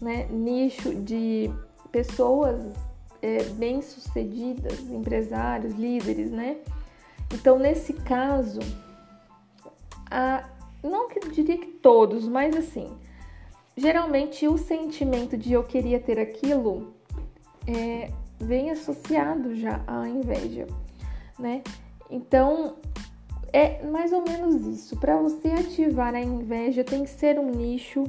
né? 0.00 0.26
Nicho 0.30 0.94
de 0.94 1.50
pessoas 1.90 2.72
é, 3.22 3.42
bem-sucedidas, 3.44 4.80
empresários, 4.90 5.74
líderes, 5.74 6.30
né? 6.30 6.58
Então, 7.32 7.58
nesse 7.58 7.92
caso, 7.92 8.60
a, 10.10 10.48
não 10.82 11.08
que 11.08 11.20
diria 11.30 11.58
que 11.58 11.66
todos, 11.66 12.28
mas 12.28 12.56
assim, 12.56 12.90
geralmente 13.76 14.46
o 14.46 14.56
sentimento 14.56 15.36
de 15.36 15.52
eu 15.52 15.64
queria 15.64 15.98
ter 15.98 16.18
aquilo 16.18 16.94
é, 17.66 18.10
vem 18.38 18.70
associado 18.70 19.54
já 19.56 19.82
à 19.86 20.08
inveja, 20.08 20.66
né? 21.38 21.62
Então 22.10 22.76
é 23.52 23.84
mais 23.86 24.12
ou 24.12 24.22
menos 24.22 24.66
isso. 24.66 24.96
Para 24.96 25.16
você 25.16 25.48
ativar 25.48 26.14
a 26.14 26.20
inveja, 26.20 26.84
tem 26.84 27.04
que 27.04 27.10
ser 27.10 27.38
um 27.38 27.50
nicho, 27.50 28.04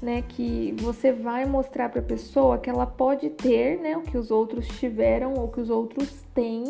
né? 0.00 0.22
Que 0.22 0.74
você 0.78 1.12
vai 1.12 1.44
mostrar 1.44 1.88
para 1.88 2.00
a 2.00 2.04
pessoa 2.04 2.58
que 2.58 2.70
ela 2.70 2.86
pode 2.86 3.30
ter, 3.30 3.78
né? 3.78 3.96
O 3.96 4.02
que 4.02 4.16
os 4.16 4.30
outros 4.30 4.66
tiveram 4.68 5.34
ou 5.34 5.48
que 5.48 5.60
os 5.60 5.70
outros 5.70 6.22
têm, 6.34 6.64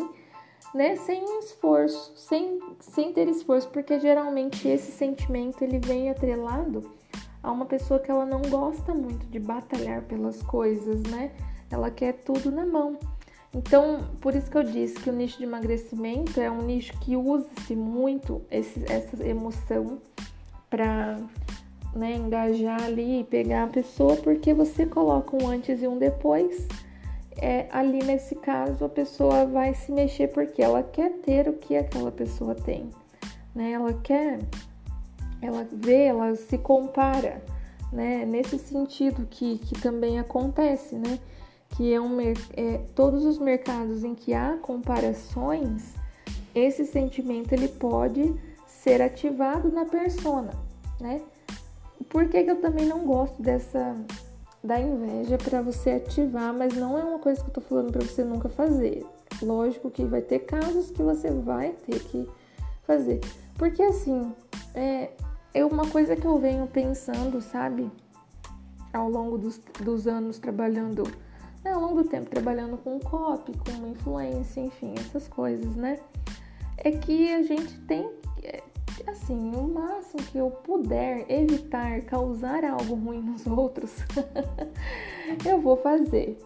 né? 0.73 0.95
Sem 0.95 1.23
esforço, 1.39 2.13
sem, 2.15 2.59
sem 2.79 3.13
ter 3.13 3.27
esforço, 3.27 3.69
porque 3.69 3.99
geralmente 3.99 4.67
esse 4.67 4.91
sentimento 4.91 5.63
ele 5.63 5.79
vem 5.79 6.09
atrelado 6.09 6.89
a 7.43 7.51
uma 7.51 7.65
pessoa 7.65 7.99
que 7.99 8.11
ela 8.11 8.25
não 8.25 8.41
gosta 8.41 8.93
muito 8.93 9.25
de 9.27 9.39
batalhar 9.39 10.01
pelas 10.03 10.41
coisas, 10.43 11.01
né? 11.03 11.31
Ela 11.69 11.91
quer 11.91 12.13
tudo 12.13 12.51
na 12.51 12.65
mão. 12.65 12.97
Então, 13.57 14.01
por 14.21 14.35
isso 14.35 14.51
que 14.51 14.57
eu 14.57 14.63
disse 14.63 14.99
que 14.99 15.09
o 15.09 15.13
nicho 15.13 15.39
de 15.39 15.43
emagrecimento 15.43 16.39
é 16.39 16.49
um 16.49 16.61
nicho 16.61 16.93
que 16.99 17.17
usa-se 17.17 17.75
muito 17.75 18.43
esse, 18.51 18.85
essa 18.87 19.27
emoção 19.27 19.97
para 20.69 21.17
né, 21.95 22.13
engajar 22.13 22.83
ali 22.83 23.21
e 23.21 23.23
pegar 23.23 23.63
a 23.63 23.67
pessoa, 23.67 24.15
porque 24.17 24.53
você 24.53 24.85
coloca 24.85 25.35
um 25.35 25.47
antes 25.47 25.81
e 25.81 25.87
um 25.87 25.97
depois. 25.97 26.67
É, 27.35 27.65
ali 27.71 28.03
nesse 28.03 28.35
caso, 28.35 28.85
a 28.85 28.89
pessoa 28.89 29.45
vai 29.47 29.73
se 29.73 29.91
mexer 29.91 30.27
porque 30.27 30.61
ela 30.61 30.83
quer 30.83 31.13
ter 31.13 31.49
o 31.49 31.53
que 31.53 31.75
aquela 31.75 32.11
pessoa 32.11 32.53
tem, 32.53 32.91
né? 33.55 33.71
Ela 33.71 33.93
quer 33.93 34.39
ela 35.41 35.67
vê, 35.71 36.05
ela 36.05 36.35
se 36.35 36.59
compara, 36.59 37.43
né? 37.91 38.23
Nesse 38.23 38.59
sentido 38.59 39.27
que, 39.27 39.57
que 39.59 39.79
também 39.81 40.19
acontece, 40.19 40.95
né? 40.95 41.19
Que 41.69 41.93
é 41.93 42.01
um 42.01 42.19
é, 42.19 42.33
todos 42.95 43.25
os 43.25 43.37
mercados 43.37 44.03
em 44.03 44.15
que 44.15 44.33
há 44.33 44.57
comparações, 44.57 45.93
esse 46.55 46.85
sentimento 46.85 47.53
ele 47.53 47.67
pode 47.67 48.33
ser 48.65 49.01
ativado 49.01 49.71
na 49.71 49.85
persona, 49.85 50.51
né? 50.99 51.21
Por 52.09 52.27
que, 52.29 52.43
que 52.43 52.51
eu 52.51 52.61
também 52.61 52.85
não 52.85 53.05
gosto 53.05 53.41
dessa 53.41 53.95
da 54.63 54.79
inveja 54.79 55.37
para 55.37 55.61
você 55.61 55.91
ativar, 55.91 56.53
mas 56.53 56.75
não 56.75 56.97
é 56.97 57.03
uma 57.03 57.19
coisa 57.19 57.41
que 57.41 57.49
eu 57.49 57.53
tô 57.53 57.61
falando 57.61 57.91
para 57.91 58.05
você 58.05 58.23
nunca 58.23 58.49
fazer. 58.49 59.05
Lógico 59.41 59.89
que 59.89 60.03
vai 60.03 60.21
ter 60.21 60.39
casos 60.39 60.91
que 60.91 61.01
você 61.01 61.29
vai 61.29 61.71
ter 61.85 61.99
que 61.99 62.27
fazer. 62.83 63.21
Porque 63.55 63.81
assim, 63.81 64.33
é, 64.73 65.11
é 65.53 65.65
uma 65.65 65.87
coisa 65.87 66.15
que 66.15 66.25
eu 66.25 66.37
venho 66.37 66.67
pensando, 66.67 67.39
sabe? 67.41 67.89
Ao 68.91 69.09
longo 69.09 69.37
dos, 69.37 69.59
dos 69.81 70.07
anos 70.07 70.37
trabalhando, 70.39 71.03
né? 71.67 71.73
ao 71.73 71.81
longo 71.81 72.03
do 72.03 72.09
tempo 72.09 72.29
trabalhando 72.29 72.77
com 72.77 72.99
copy, 72.99 73.51
com 73.57 73.87
influência, 73.87 74.61
enfim, 74.61 74.93
essas 74.97 75.27
coisas, 75.27 75.75
né? 75.75 75.99
É 76.77 76.91
que 76.91 77.33
a 77.33 77.41
gente 77.41 77.77
tem, 77.81 78.09
é, 78.43 78.63
assim, 79.07 79.51
o 79.55 79.67
máximo 79.67 80.23
que 80.23 80.37
eu 80.37 80.49
puder 80.49 81.25
evitar 81.29 82.01
causar 82.01 82.63
algo 82.63 82.95
ruim 82.95 83.21
nos 83.21 83.45
outros, 83.47 83.91
eu 85.45 85.59
vou 85.59 85.77
fazer. 85.77 86.37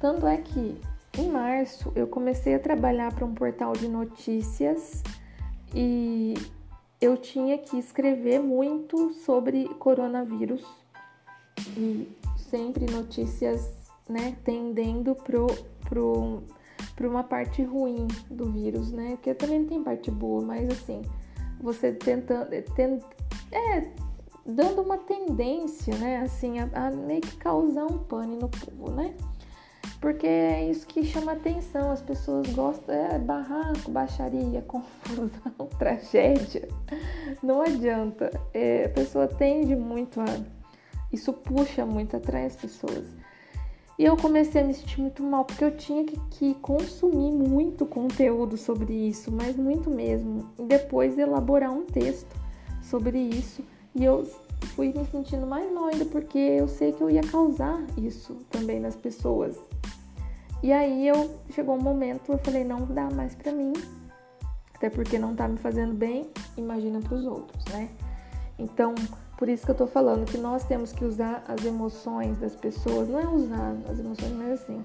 Tanto 0.00 0.26
é 0.26 0.38
que 0.38 0.80
em 1.18 1.28
março 1.28 1.92
eu 1.94 2.06
comecei 2.06 2.54
a 2.54 2.58
trabalhar 2.58 3.12
para 3.14 3.24
um 3.24 3.34
portal 3.34 3.72
de 3.72 3.88
notícias 3.88 5.02
e 5.74 6.34
eu 7.00 7.16
tinha 7.16 7.58
que 7.58 7.78
escrever 7.78 8.40
muito 8.40 9.12
sobre 9.12 9.68
coronavírus 9.74 10.64
e 11.76 12.08
sempre 12.36 12.86
notícias, 12.90 13.79
né, 14.10 14.36
tendendo 14.44 15.14
pro, 15.14 15.46
pro, 15.88 16.42
pro 16.94 17.08
uma 17.08 17.24
parte 17.24 17.62
ruim 17.62 18.06
do 18.30 18.50
vírus, 18.50 18.92
né? 18.92 19.18
Que 19.22 19.34
também 19.34 19.64
tem 19.64 19.82
parte 19.82 20.10
boa, 20.10 20.42
mas 20.42 20.68
assim, 20.70 21.02
você 21.60 21.92
tentando, 21.92 22.50
tent, 22.74 23.02
é, 23.52 23.88
dando 24.44 24.82
uma 24.82 24.98
tendência, 24.98 25.96
né, 25.96 26.18
assim, 26.18 26.58
a, 26.58 26.68
a 26.74 26.90
meio 26.90 27.20
que 27.20 27.36
causar 27.36 27.86
um 27.86 27.98
pane 27.98 28.36
no 28.36 28.48
povo, 28.48 28.90
né? 28.90 29.14
porque 30.00 30.26
é 30.26 30.70
isso 30.70 30.86
que 30.86 31.04
chama 31.04 31.32
atenção. 31.32 31.90
As 31.90 32.00
pessoas 32.00 32.48
gostam, 32.54 32.94
é 32.94 33.18
barraco, 33.18 33.90
baixaria, 33.90 34.62
confusão, 34.66 35.68
tragédia. 35.78 36.68
Não 37.42 37.60
adianta. 37.60 38.30
É, 38.54 38.86
a 38.86 38.88
pessoa 38.88 39.28
tende 39.28 39.76
muito 39.76 40.20
a. 40.20 40.24
Isso 41.12 41.32
puxa 41.32 41.84
muito, 41.84 42.16
atrai 42.16 42.46
as 42.46 42.56
pessoas. 42.56 43.04
E 44.00 44.04
eu 44.06 44.16
comecei 44.16 44.62
a 44.62 44.64
me 44.64 44.72
sentir 44.72 44.98
muito 44.98 45.22
mal, 45.22 45.44
porque 45.44 45.62
eu 45.62 45.76
tinha 45.76 46.06
que, 46.06 46.18
que 46.30 46.54
consumir 46.54 47.30
muito 47.30 47.84
conteúdo 47.84 48.56
sobre 48.56 48.94
isso, 48.94 49.30
mas 49.30 49.54
muito 49.56 49.90
mesmo. 49.90 50.50
E 50.58 50.62
depois 50.64 51.18
elaborar 51.18 51.70
um 51.70 51.84
texto 51.84 52.34
sobre 52.80 53.18
isso. 53.18 53.62
E 53.94 54.02
eu 54.02 54.24
fui 54.74 54.90
me 54.90 55.04
sentindo 55.04 55.46
mais 55.46 55.70
mal 55.70 55.88
ainda, 55.88 56.06
porque 56.06 56.38
eu 56.38 56.66
sei 56.66 56.92
que 56.92 57.02
eu 57.02 57.10
ia 57.10 57.20
causar 57.20 57.78
isso 57.98 58.36
também 58.48 58.80
nas 58.80 58.96
pessoas. 58.96 59.58
E 60.62 60.72
aí 60.72 61.06
eu 61.06 61.38
chegou 61.50 61.74
um 61.74 61.82
momento, 61.82 62.32
eu 62.32 62.38
falei, 62.38 62.64
não 62.64 62.86
dá 62.86 63.10
mais 63.10 63.34
para 63.34 63.52
mim, 63.52 63.74
até 64.74 64.88
porque 64.88 65.18
não 65.18 65.36
tá 65.36 65.46
me 65.46 65.58
fazendo 65.58 65.92
bem, 65.92 66.30
imagina 66.56 67.00
para 67.00 67.16
os 67.16 67.26
outros, 67.26 67.62
né? 67.66 67.90
Então, 68.58 68.94
Por 69.40 69.48
isso 69.48 69.64
que 69.64 69.70
eu 69.70 69.74
tô 69.74 69.86
falando 69.86 70.26
que 70.26 70.36
nós 70.36 70.64
temos 70.64 70.92
que 70.92 71.02
usar 71.02 71.42
as 71.48 71.64
emoções 71.64 72.36
das 72.36 72.54
pessoas, 72.54 73.08
não 73.08 73.18
é 73.18 73.26
usar 73.26 73.74
as 73.88 73.98
emoções, 73.98 74.32
mas 74.32 74.60
assim, 74.60 74.84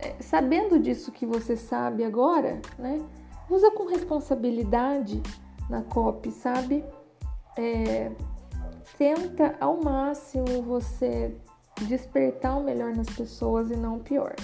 é, 0.00 0.16
sabendo 0.20 0.80
disso 0.80 1.12
que 1.12 1.24
você 1.24 1.56
sabe 1.56 2.02
agora, 2.02 2.60
né? 2.76 3.00
Usa 3.48 3.70
com 3.70 3.86
responsabilidade 3.86 5.22
na 5.70 5.80
copy, 5.82 6.32
sabe? 6.32 6.84
É, 7.56 8.10
tenta 8.98 9.54
ao 9.60 9.80
máximo 9.80 10.60
você 10.62 11.32
despertar 11.82 12.58
o 12.58 12.64
melhor 12.64 12.96
nas 12.96 13.08
pessoas 13.10 13.70
e 13.70 13.76
não 13.76 13.98
o 13.98 14.00
pior, 14.00 14.34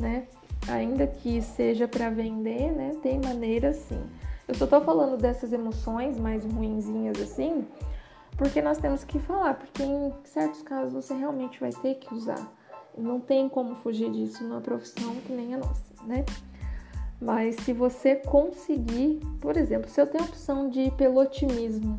né? 0.00 0.26
Ainda 0.66 1.06
que 1.06 1.42
seja 1.42 1.86
para 1.86 2.08
vender, 2.08 2.72
né? 2.72 2.96
Tem 3.02 3.20
maneiras 3.20 3.76
sim. 3.76 4.02
Eu 4.48 4.54
só 4.54 4.66
tô 4.66 4.80
falando 4.80 5.18
dessas 5.18 5.52
emoções 5.52 6.18
mais 6.18 6.42
ruinzinhas 6.42 7.20
assim, 7.20 7.66
porque 8.38 8.62
nós 8.62 8.78
temos 8.78 9.02
que 9.02 9.18
falar, 9.18 9.54
porque 9.54 9.82
em 9.82 10.14
certos 10.24 10.62
casos 10.62 10.92
você 10.92 11.12
realmente 11.12 11.58
vai 11.58 11.70
ter 11.70 11.96
que 11.96 12.14
usar. 12.14 12.50
Não 12.96 13.20
tem 13.20 13.48
como 13.48 13.74
fugir 13.76 14.10
disso 14.10 14.42
numa 14.44 14.60
profissão 14.60 15.14
que 15.16 15.32
nem 15.32 15.54
a 15.54 15.58
nossa, 15.58 15.92
né? 16.04 16.24
Mas 17.20 17.56
se 17.56 17.72
você 17.72 18.14
conseguir, 18.14 19.20
por 19.40 19.56
exemplo, 19.56 19.90
se 19.90 20.00
eu 20.00 20.06
tenho 20.06 20.22
a 20.22 20.26
opção 20.28 20.70
de 20.70 20.82
ir 20.82 20.92
pelo 20.92 21.20
otimismo, 21.20 21.98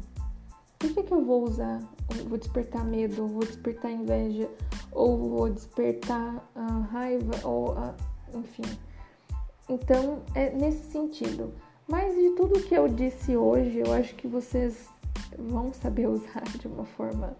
por 0.79 0.93
que, 0.93 1.03
que 1.03 1.13
eu 1.13 1.23
vou 1.23 1.43
usar? 1.43 1.81
vou 2.27 2.37
despertar 2.37 2.83
medo, 2.85 3.27
vou 3.27 3.43
despertar 3.43 3.91
inveja, 3.91 4.49
ou 4.91 5.17
vou 5.17 5.49
despertar 5.49 6.35
uh, 6.55 6.81
raiva, 6.91 7.33
ou 7.43 7.73
uh, 7.73 7.93
enfim. 8.33 8.63
Então, 9.67 10.23
é 10.33 10.49
nesse 10.49 10.91
sentido. 10.91 11.53
Mas 11.87 12.15
de 12.15 12.29
tudo 12.31 12.61
que 12.61 12.73
eu 12.73 12.87
disse 12.87 13.35
hoje, 13.35 13.79
eu 13.79 13.93
acho 13.93 14.15
que 14.15 14.27
vocês 14.27 14.87
vão 15.37 15.73
saber 15.73 16.07
usar 16.09 16.43
de 16.57 16.67
uma 16.67 16.85
forma, 16.85 17.35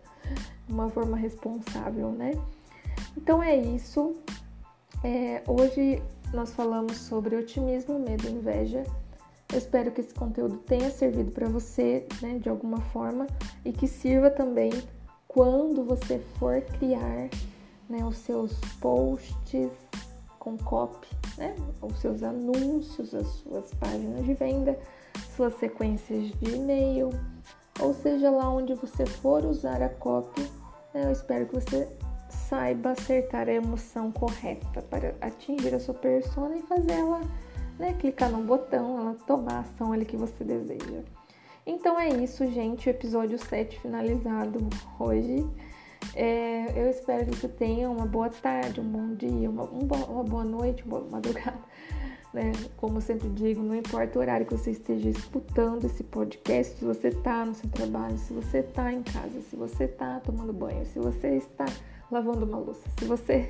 uma 0.68 0.89
forma 0.89 1.18
responsável, 1.18 2.12
né? 2.12 2.32
Então 3.18 3.42
é 3.42 3.56
isso. 3.56 4.15
É, 5.04 5.42
hoje 5.48 6.02
nós 6.34 6.52
falamos 6.52 6.98
sobre 6.98 7.36
otimismo, 7.36 8.00
medo 8.00 8.28
e 8.28 8.32
inveja. 8.32 8.84
Eu 9.52 9.58
espero 9.58 9.92
que 9.92 10.02
esse 10.02 10.13
conteúdo 10.13 10.58
tenha 10.58 10.92
servido 10.92 11.32
para 11.32 11.48
você, 11.48 12.06
né, 12.22 12.38
de 12.38 12.50
alguma 12.50 12.80
forma, 12.80 13.26
e 13.65 13.72
que 13.72 13.88
sirva 13.88 14.30
também 14.30 14.72
quando 15.28 15.84
você 15.84 16.20
for 16.38 16.62
criar 16.62 17.30
né, 17.89 18.06
os 18.06 18.18
seus 18.18 18.54
posts 18.80 19.72
com 20.38 20.56
copy, 20.58 21.08
né, 21.38 21.56
os 21.82 22.00
seus 22.00 22.22
anúncios, 22.22 23.13
as 23.15 23.28
suas 23.28 23.74
páginas 23.74 24.24
de 24.24 24.34
venda, 24.36 24.80
suas 25.36 25.56
sequências 25.56 26.32
de 26.39 26.56
e-mail, 26.56 27.10
ou 27.80 27.94
seja 27.94 28.30
lá 28.30 28.50
onde 28.50 28.74
você 28.74 29.06
for 29.06 29.46
usar 29.46 29.82
a 29.82 29.89
copy, 29.89 30.42
né, 30.94 31.06
eu 31.06 31.12
espero 31.12 31.46
que 31.46 31.56
você 31.56 31.88
saiba 32.30 32.92
acertar 32.92 33.48
a 33.48 33.54
emoção 33.54 34.12
correta 34.12 34.82
para 34.84 35.15
atingir 35.22 35.74
a 35.74 35.80
sua 35.80 35.94
persona 35.94 36.58
e 36.58 36.62
fazer 36.63 36.94
ela 36.94 37.22
né, 37.78 37.94
clicar 37.94 38.30
no 38.30 38.44
botão, 38.44 39.00
ela 39.00 39.15
tomar 39.26 39.54
a 39.54 39.60
ação 39.60 39.94
ali 39.94 40.06
que 40.06 40.18
você 40.18 40.44
deseja. 40.44 41.04
Então 41.65 42.00
é 42.00 42.10
isso, 42.10 42.46
gente, 42.52 42.88
o 42.88 42.92
episódio 42.92 43.38
7 43.38 43.80
finalizado 43.80 44.60
hoje. 45.00 45.48
É, 46.15 46.72
eu 46.76 46.89
espero 46.89 47.26
que 47.26 47.36
você 47.36 47.48
tenha 47.48 47.89
uma 47.89 48.06
boa 48.06 48.30
tarde, 48.30 48.82
um 48.82 48.89
bom 48.89 49.13
dia, 49.13 49.50
uma, 49.50 49.63
uma 49.63 50.24
boa 50.24 50.44
noite, 50.44 50.84
uma 50.84 51.00
boa 51.00 51.12
madrugada. 51.12 51.60
Né? 52.34 52.52
Como 52.78 53.02
sempre 53.02 53.28
digo, 53.30 53.62
não 53.62 53.76
importa 53.76 54.20
o 54.20 54.22
horário 54.22 54.46
que 54.46 54.56
você 54.56 54.72
esteja 54.72 55.10
escutando 55.10 55.86
esse 55.86 56.04
podcast, 56.04 56.78
se 56.78 56.86
você 56.86 57.08
está 57.08 57.44
no 57.44 57.56
seu 57.56 57.70
trabalho, 57.70 58.18
se 58.20 58.32
você 58.34 58.60
está 58.60 58.94
em 58.94 59.02
casa, 59.02 59.42
se 59.42 59.56
você 59.56 59.86
está 59.86 60.20
tomando 60.20 60.54
banho, 60.54 60.86
se 60.86 61.00
você 61.00 61.38
está 61.38 61.65
lavando 62.12 62.46
uma 62.46 62.60
louça, 62.60 62.88
se 63.00 63.06
você 63.06 63.50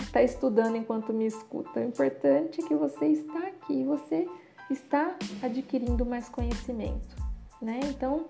está 0.00 0.22
estudando 0.24 0.76
enquanto 0.76 1.12
me 1.12 1.26
escuta, 1.26 1.80
o 1.80 1.82
importante 1.82 2.62
é 2.62 2.66
que 2.66 2.74
você 2.74 3.06
está 3.06 3.38
aqui, 3.48 3.84
você 3.84 4.26
está 4.70 5.16
adquirindo 5.42 6.06
mais 6.06 6.28
conhecimento, 6.28 7.16
né? 7.60 7.80
Então, 7.84 8.26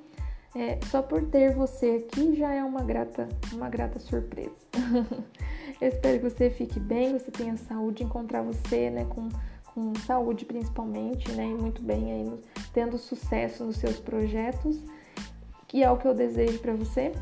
é, 0.55 0.81
só 0.87 1.01
por 1.01 1.23
ter 1.27 1.55
você 1.55 2.05
aqui 2.05 2.35
já 2.35 2.53
é 2.53 2.65
uma 2.65 2.83
grata, 2.83 3.29
uma 3.53 3.69
grata 3.69 4.01
surpresa. 4.01 4.51
Eu 5.81 5.89
espero 5.89 6.19
que 6.19 6.31
você 6.31 6.51
fique 6.51 6.79
bem, 6.79 7.13
você 7.17 7.31
tenha 7.31 7.57
saúde, 7.57 8.03
encontrar 8.03 8.43
você, 8.43 8.91
né, 8.91 9.07
com, 9.07 9.29
saúde 10.07 10.45
principalmente, 10.45 11.31
né, 11.33 11.45
e 11.45 11.55
muito 11.55 11.83
bem 11.83 12.13
aí, 12.13 12.41
tendo 12.73 12.99
sucesso 12.99 13.65
nos 13.65 13.77
seus 13.77 13.99
projetos, 13.99 14.83
que 15.67 15.83
é 15.83 15.91
o 15.91 15.97
que 15.97 16.07
eu 16.07 16.15
desejo 16.15 16.59
para 16.59 16.75
você. 16.75 17.13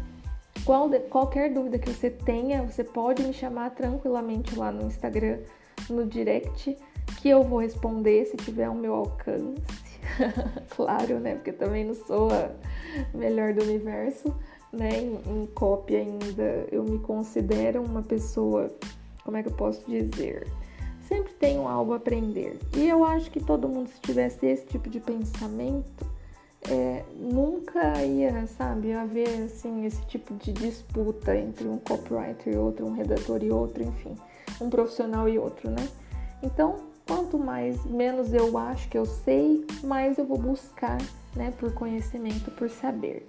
Qual, 0.65 0.91
qualquer 1.09 1.53
dúvida 1.53 1.79
que 1.79 1.91
você 1.91 2.11
tenha, 2.11 2.63
você 2.63 2.85
pode 2.85 3.23
me 3.23 3.33
chamar 3.33 3.71
tranquilamente 3.71 4.57
lá 4.57 4.71
no 4.71 4.87
Instagram, 4.87 5.39
no 5.89 6.07
direct, 6.07 6.77
que 7.21 7.29
eu 7.29 7.43
vou 7.43 7.61
responder 7.61 8.27
se 8.27 8.37
tiver 8.37 8.65
ao 8.65 8.75
meu 8.75 8.95
alcance. 8.95 9.63
claro, 10.71 11.19
né? 11.19 11.35
Porque 11.35 11.53
também 11.53 11.85
não 11.85 11.95
sou 11.95 12.31
a 12.31 12.51
melhor 13.15 13.53
do 13.53 13.63
universo, 13.63 14.35
né? 14.73 15.01
Em, 15.01 15.43
em 15.43 15.47
cópia 15.47 16.01
ainda, 16.01 16.67
eu 16.71 16.85
me 16.85 16.99
considero 16.99 17.83
uma 17.83 18.03
pessoa, 18.03 18.71
como 19.25 19.37
é 19.37 19.43
que 19.43 19.49
eu 19.49 19.55
posso 19.55 19.85
dizer? 19.89 20.47
Sempre 21.09 21.33
tenho 21.33 21.67
algo 21.67 21.95
a 21.95 21.97
aprender. 21.97 22.59
E 22.77 22.87
eu 22.87 23.03
acho 23.03 23.31
que 23.31 23.41
todo 23.41 23.67
mundo, 23.67 23.89
se 23.89 23.99
tivesse 23.99 24.45
esse 24.45 24.67
tipo 24.67 24.91
de 24.91 25.01
pensamento, 25.01 26.07
é, 26.69 27.03
nunca 27.17 28.05
ia, 28.05 28.47
sabe, 28.47 28.93
haver 28.93 29.45
assim, 29.45 29.87
esse 29.87 30.05
tipo 30.05 30.35
de 30.35 30.53
disputa 30.53 31.35
entre 31.35 31.67
um 31.67 31.79
copywriter 31.79 32.53
e 32.53 32.59
outro, 32.59 32.87
um 32.87 32.93
redator 32.93 33.43
e 33.43 33.51
outro, 33.51 33.83
enfim, 33.83 34.15
um 34.61 34.69
profissional 34.69 35.27
e 35.27 35.39
outro, 35.39 35.71
né? 35.71 35.89
Então, 36.43 36.77
quanto 37.07 37.39
mais 37.39 37.83
menos 37.87 38.35
eu 38.35 38.59
acho 38.59 38.87
que 38.91 38.99
eu 38.99 39.07
sei, 39.07 39.65
mais 39.83 40.19
eu 40.19 40.27
vou 40.27 40.37
buscar, 40.37 40.99
né, 41.35 41.55
por 41.59 41.73
conhecimento, 41.73 42.51
por 42.51 42.69
saber. 42.69 43.27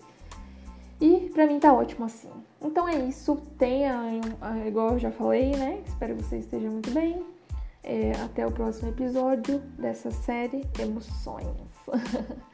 E 0.99 1.29
para 1.33 1.47
mim 1.47 1.59
tá 1.59 1.73
ótimo 1.73 2.05
assim. 2.05 2.29
Então 2.61 2.85
é 2.89 2.97
isso, 3.05 3.37
tenha, 3.57 4.19
igual 4.67 4.91
eu 4.91 4.99
já 4.99 5.11
falei, 5.11 5.51
né? 5.55 5.81
Espero 5.87 6.17
que 6.17 6.23
você 6.23 6.39
esteja 6.39 6.69
muito 6.69 6.91
bem. 6.91 7.38
É, 7.83 8.11
até 8.23 8.45
o 8.45 8.51
próximo 8.51 8.89
episódio 8.89 9.59
dessa 9.77 10.11
série 10.11 10.67
Emoções. 10.79 11.47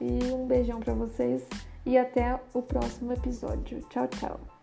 E 0.00 0.32
um 0.32 0.46
beijão 0.46 0.80
para 0.80 0.94
vocês 0.94 1.46
e 1.86 1.96
até 1.96 2.40
o 2.52 2.62
próximo 2.62 3.12
episódio. 3.12 3.80
Tchau, 3.88 4.08
tchau. 4.08 4.53